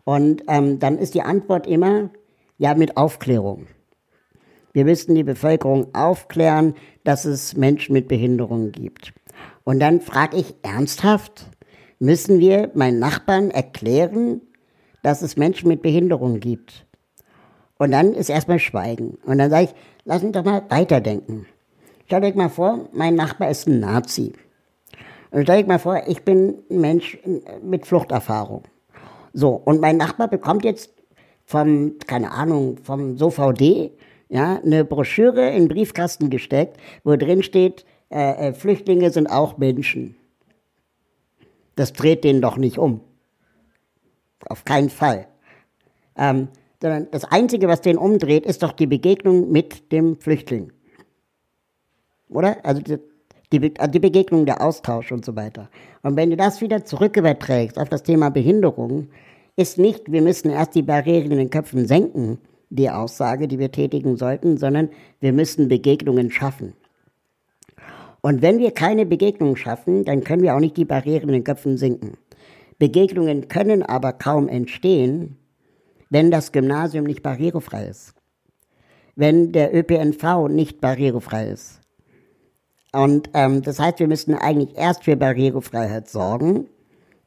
[0.04, 2.10] Und ähm, dann ist die Antwort immer,
[2.58, 3.66] ja, mit Aufklärung.
[4.76, 6.74] Wir müssten die Bevölkerung aufklären,
[7.06, 9.12] dass es Menschen mit Behinderungen gibt.
[9.62, 11.46] Und dann frage ich ernsthaft,
[12.00, 14.40] müssen wir meinen Nachbarn erklären,
[15.04, 16.84] dass es Menschen mit Behinderung gibt.
[17.78, 19.18] Und dann ist erstmal Schweigen.
[19.24, 21.46] Und dann sage ich, lass uns doch mal weiterdenken.
[22.06, 24.32] Stellt euch mal vor, mein Nachbar ist ein Nazi.
[25.30, 27.18] Und stellt euch mal vor, ich bin ein Mensch
[27.62, 28.64] mit Fluchterfahrung.
[29.32, 30.90] So, und mein Nachbar bekommt jetzt
[31.44, 33.92] vom, keine Ahnung, vom SOVD,
[34.28, 39.58] ja, eine Broschüre in den Briefkasten gesteckt, wo drin steht, äh, äh, Flüchtlinge sind auch
[39.58, 40.16] Menschen.
[41.74, 43.00] Das dreht den doch nicht um.
[44.48, 45.26] Auf keinen Fall.
[46.16, 46.48] Ähm,
[46.80, 50.72] sondern das Einzige, was den umdreht, ist doch die Begegnung mit dem Flüchtling.
[52.28, 52.64] Oder?
[52.64, 52.98] Also die,
[53.52, 55.68] die, die Begegnung, der Austausch und so weiter.
[56.02, 59.08] Und wenn du das wieder zurücküberträgst auf das Thema Behinderung,
[59.56, 62.38] ist nicht, wir müssen erst die Barrieren in den Köpfen senken,
[62.70, 64.90] die Aussage, die wir tätigen sollten, sondern
[65.20, 66.74] wir müssen Begegnungen schaffen.
[68.20, 71.44] Und wenn wir keine Begegnungen schaffen, dann können wir auch nicht die Barrieren in den
[71.44, 72.16] Köpfen sinken.
[72.78, 75.36] Begegnungen können aber kaum entstehen,
[76.10, 78.14] wenn das Gymnasium nicht barrierefrei ist.
[79.14, 81.80] Wenn der ÖPNV nicht barrierefrei ist.
[82.92, 86.66] Und ähm, das heißt, wir müssen eigentlich erst für Barrierefreiheit sorgen,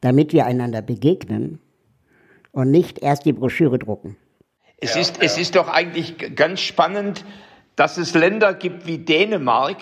[0.00, 1.60] damit wir einander begegnen
[2.52, 4.16] und nicht erst die Broschüre drucken.
[4.80, 5.22] Es, ja, ist, ja.
[5.24, 7.24] es ist doch eigentlich ganz spannend,
[7.76, 9.76] dass es Länder gibt wie Dänemark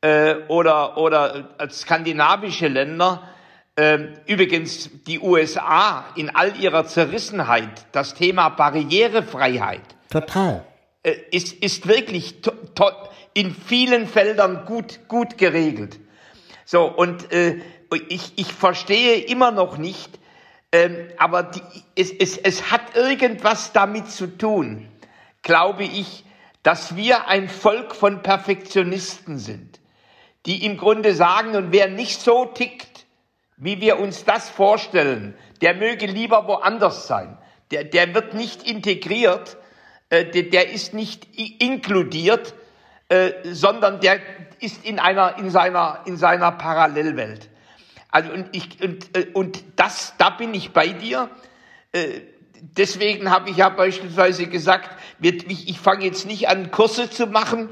[0.00, 3.22] äh, oder, oder äh, skandinavische Länder,
[3.76, 9.82] äh, übrigens die USA in all ihrer Zerrissenheit, das Thema Barrierefreiheit.
[10.10, 10.64] Total.
[11.02, 12.42] Äh, ist, ist wirklich
[13.34, 15.98] in vielen Feldern gut, gut geregelt.
[16.64, 17.60] So, und äh,
[18.08, 20.19] ich, ich verstehe immer noch nicht,
[20.72, 21.62] ähm, aber die,
[21.96, 24.88] es, es, es hat irgendwas damit zu tun,
[25.42, 26.24] glaube ich,
[26.62, 29.80] dass wir ein Volk von Perfektionisten sind,
[30.46, 33.06] die im Grunde sagen, und wer nicht so tickt,
[33.56, 37.36] wie wir uns das vorstellen, der möge lieber woanders sein.
[37.70, 39.58] Der, der wird nicht integriert,
[40.08, 42.54] äh, der, der ist nicht inkludiert,
[43.10, 44.18] äh, sondern der
[44.60, 47.49] ist in einer, in seiner, in seiner Parallelwelt.
[48.10, 51.30] Also und ich und, äh, und das, da bin ich bei dir.
[51.92, 52.20] Äh,
[52.60, 54.90] deswegen habe ich ja beispielsweise gesagt,
[55.20, 57.70] ich, ich fange jetzt nicht an, Kurse zu machen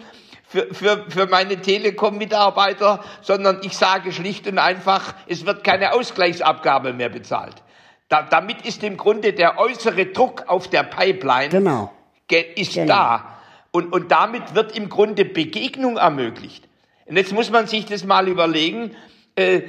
[0.49, 6.93] für, für, für meine Telekom-Mitarbeiter, sondern ich sage schlicht und einfach, es wird keine Ausgleichsabgabe
[6.93, 7.63] mehr bezahlt.
[8.09, 11.93] Da, damit ist im Grunde der äußere Druck auf der Pipeline genau.
[12.31, 12.87] ist genau.
[12.87, 13.39] da.
[13.71, 16.67] Und, und damit wird im Grunde Begegnung ermöglicht.
[17.05, 18.97] Und jetzt muss man sich das mal überlegen,
[19.39, 19.63] äh,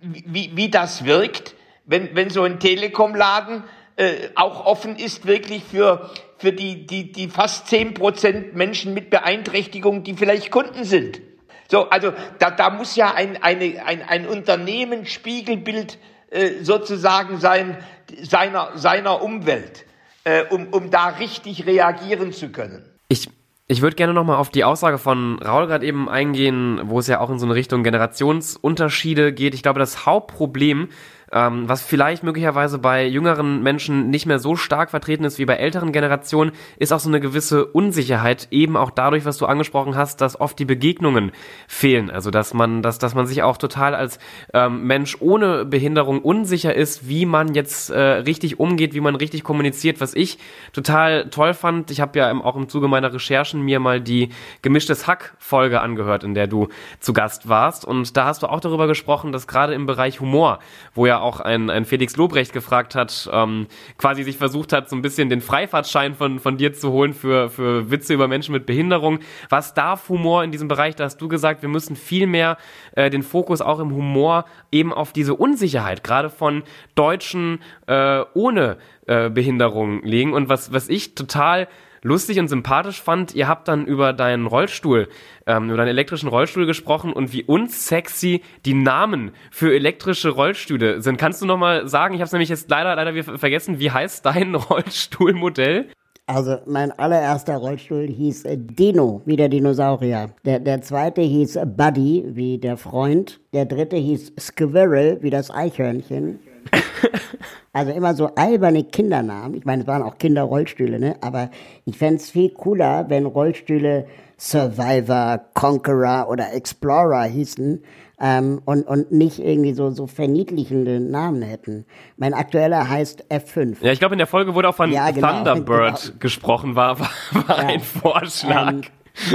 [0.00, 1.54] wie, wie das wirkt,
[1.84, 3.64] wenn, wenn so ein Telekom-Laden
[3.96, 9.10] äh, auch offen ist, wirklich für, für die, die, die fast zehn Prozent Menschen mit
[9.10, 11.20] Beeinträchtigung, die vielleicht Kunden sind.
[11.68, 15.98] So, also da, da muss ja ein, eine, ein, ein Unternehmen Spiegelbild
[16.30, 17.76] äh, sozusagen sein
[18.22, 19.84] seiner, seiner Umwelt,
[20.24, 22.84] äh, um, um da richtig reagieren zu können.
[23.08, 23.28] Ich
[23.68, 27.20] ich würde gerne nochmal auf die Aussage von Raul gerade eben eingehen, wo es ja
[27.20, 29.54] auch in so eine Richtung Generationsunterschiede geht.
[29.54, 30.88] Ich glaube, das Hauptproblem
[31.32, 35.54] ähm, was vielleicht möglicherweise bei jüngeren Menschen nicht mehr so stark vertreten ist wie bei
[35.54, 40.20] älteren Generationen, ist auch so eine gewisse Unsicherheit, eben auch dadurch, was du angesprochen hast,
[40.20, 41.32] dass oft die Begegnungen
[41.66, 42.10] fehlen.
[42.10, 44.18] Also dass man, dass, dass man sich auch total als
[44.52, 49.42] ähm, Mensch ohne Behinderung unsicher ist, wie man jetzt äh, richtig umgeht, wie man richtig
[49.42, 50.38] kommuniziert, was ich
[50.72, 51.90] total toll fand.
[51.90, 54.28] Ich habe ja im, auch im Zuge meiner Recherchen mir mal die
[54.60, 56.68] gemischtes Hack-Folge angehört, in der du
[57.00, 57.84] zu Gast warst.
[57.86, 60.58] Und da hast du auch darüber gesprochen, dass gerade im Bereich Humor,
[60.94, 63.66] wo ja auch ein, ein Felix Lobrecht gefragt hat, ähm,
[63.98, 67.48] quasi sich versucht hat, so ein bisschen den Freifahrtschein von, von dir zu holen für,
[67.48, 69.20] für Witze über Menschen mit Behinderung.
[69.48, 70.96] Was darf Humor in diesem Bereich?
[70.96, 72.58] Da hast du gesagt, wir müssen viel mehr
[72.92, 76.62] äh, den Fokus auch im Humor eben auf diese Unsicherheit, gerade von
[76.94, 80.32] Deutschen äh, ohne äh, Behinderung legen.
[80.32, 81.68] Und was, was ich total
[82.02, 85.08] lustig und sympathisch fand, ihr habt dann über deinen Rollstuhl,
[85.46, 91.16] ähm, über deinen elektrischen Rollstuhl gesprochen und wie unsexy die Namen für elektrische Rollstühle sind.
[91.16, 94.54] Kannst du nochmal sagen, ich habe es nämlich jetzt leider, leider vergessen, wie heißt dein
[94.56, 95.88] Rollstuhlmodell?
[96.26, 100.30] Also mein allererster Rollstuhl hieß äh, Dino, wie der Dinosaurier.
[100.44, 103.40] Der, der zweite hieß Buddy, wie der Freund.
[103.52, 106.38] Der dritte hieß Squirrel, wie das Eichhörnchen.
[107.74, 109.54] Also immer so alberne Kindernamen.
[109.54, 111.16] Ich meine, es waren auch Kinderrollstühle, ne?
[111.22, 111.50] Aber
[111.86, 114.06] ich fände es viel cooler, wenn Rollstühle
[114.36, 117.82] Survivor, Conqueror oder Explorer hießen
[118.20, 121.86] ähm, und, und nicht irgendwie so, so verniedlichende Namen hätten.
[122.18, 123.76] Mein aktueller heißt F5.
[123.80, 126.18] Ja, ich glaube, in der Folge wurde auch von ja, genau, Thunderbird genau.
[126.18, 127.10] gesprochen, war, war,
[127.46, 128.72] war ja, ein Vorschlag.
[128.72, 128.82] Ähm,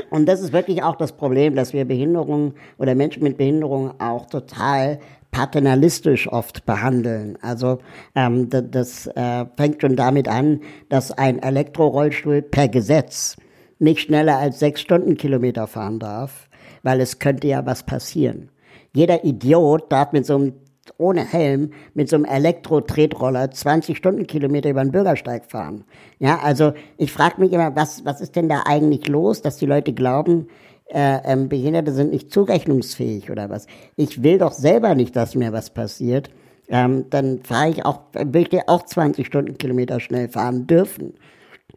[0.09, 4.28] und das ist wirklich auch das Problem, dass wir Behinderungen oder Menschen mit Behinderungen auch
[4.28, 4.99] total
[5.38, 7.38] paternalistisch oft behandeln.
[7.44, 7.78] Also
[8.16, 13.36] ähm, das, das äh, fängt schon damit an, dass ein Elektrorollstuhl per Gesetz
[13.78, 16.50] nicht schneller als sechs Stundenkilometer fahren darf,
[16.82, 18.50] weil es könnte ja was passieren.
[18.96, 20.54] Jeder Idiot darf mit so einem
[20.98, 25.84] ohne Helm mit so einem Elektro-Tretroller 20 Stundenkilometer über den Bürgersteig fahren.
[26.18, 29.66] Ja, also ich frage mich immer, was, was ist denn da eigentlich los, dass die
[29.68, 30.48] Leute glauben,
[30.90, 33.68] äh, ähm, Behinderte sind nicht zurechnungsfähig oder was.
[33.96, 36.30] Ich will doch selber nicht, dass mir was passiert.
[36.70, 41.16] Ähm, dann fahre ich auch, will ich auch 20 Stundenkilometer schnell fahren dürfen.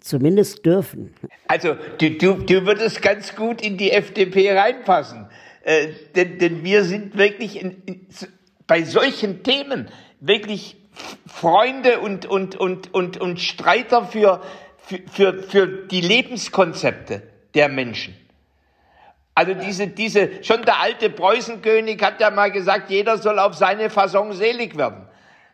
[0.00, 1.12] Zumindest dürfen.
[1.48, 5.26] Also du, du, du würdest ganz gut in die FDP reinpassen.
[5.62, 8.06] Äh, denn, denn wir sind wirklich in, in,
[8.66, 9.88] bei solchen Themen
[10.20, 10.76] wirklich
[11.26, 14.40] Freunde und, und, und, und, und Streiter für,
[14.78, 17.22] für, für, für die Lebenskonzepte
[17.54, 18.14] der Menschen.
[19.40, 23.88] Also diese, diese, schon der alte Preußenkönig hat ja mal gesagt, jeder soll auf seine
[23.88, 25.06] Fasson selig werden.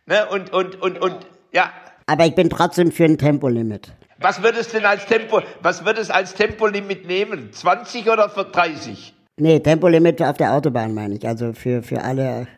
[0.06, 0.26] Ne?
[0.28, 1.14] Und, und, und, und,
[1.52, 1.70] ja.
[2.06, 3.92] Aber ich bin trotzdem für ein Tempolimit.
[4.18, 7.52] Was wird es denn als Tempo, was wird es als Tempolimit nehmen?
[7.52, 9.14] 20 oder für 30?
[9.36, 11.24] Nee, Tempolimit auf der Autobahn meine ich.
[11.24, 12.48] Also für, für alle,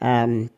[0.00, 0.50] ähm,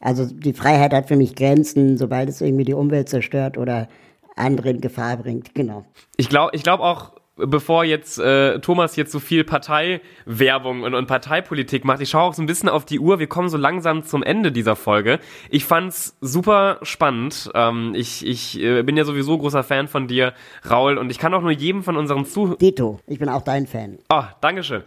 [0.00, 3.88] also die Freiheit hat für mich Grenzen, sobald es irgendwie die Umwelt zerstört oder
[4.36, 5.54] andere in Gefahr bringt.
[5.54, 5.86] Genau.
[6.18, 11.06] Ich glaube, ich glaube auch, bevor jetzt äh, Thomas jetzt so viel Parteiwerbung und, und
[11.06, 13.18] Parteipolitik macht, ich schaue auch so ein bisschen auf die Uhr.
[13.18, 15.18] Wir kommen so langsam zum Ende dieser Folge.
[15.50, 17.50] Ich fand's super spannend.
[17.54, 20.34] Ähm, ich ich äh, bin ja sowieso großer Fan von dir,
[20.68, 22.58] Raul, und ich kann auch nur jedem von unseren Zuhörern.
[22.58, 23.98] Dito, ich bin auch dein Fan.
[24.10, 24.82] Oh, Dankeschön.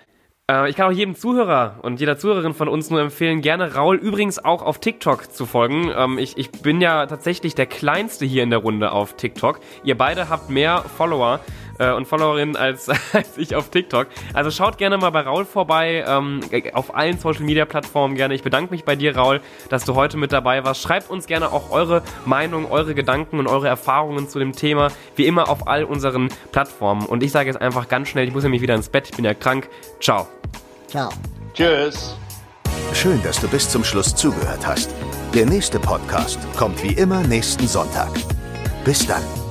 [0.50, 3.96] Äh, ich kann auch jedem Zuhörer und jeder Zuhörerin von uns nur empfehlen, gerne Raul
[3.96, 5.92] übrigens auch auf TikTok zu folgen.
[5.96, 9.60] Ähm, ich, ich bin ja tatsächlich der Kleinste hier in der Runde auf TikTok.
[9.84, 11.40] Ihr beide habt mehr Follower
[11.80, 14.08] äh, und Followerinnen als, als ich auf TikTok.
[14.34, 16.42] Also schaut gerne mal bei Raul vorbei, ähm,
[16.74, 18.34] auf allen Social Media Plattformen gerne.
[18.34, 20.82] Ich bedanke mich bei dir, Raul, dass du heute mit dabei warst.
[20.82, 25.26] Schreibt uns gerne auch eure Meinung, eure Gedanken und eure Erfahrungen zu dem Thema, wie
[25.26, 27.06] immer auf all unseren Plattformen.
[27.06, 29.26] Und ich sage jetzt einfach ganz schnell, ich muss nämlich wieder ins Bett, ich bin
[29.26, 29.70] ja krank.
[30.00, 30.28] Ciao.
[30.88, 31.10] Ciao.
[31.54, 32.16] Tschüss.
[32.94, 34.90] Schön, dass du bis zum Schluss zugehört hast.
[35.34, 38.10] Der nächste Podcast kommt wie immer nächsten Sonntag.
[38.86, 39.45] Bis dann.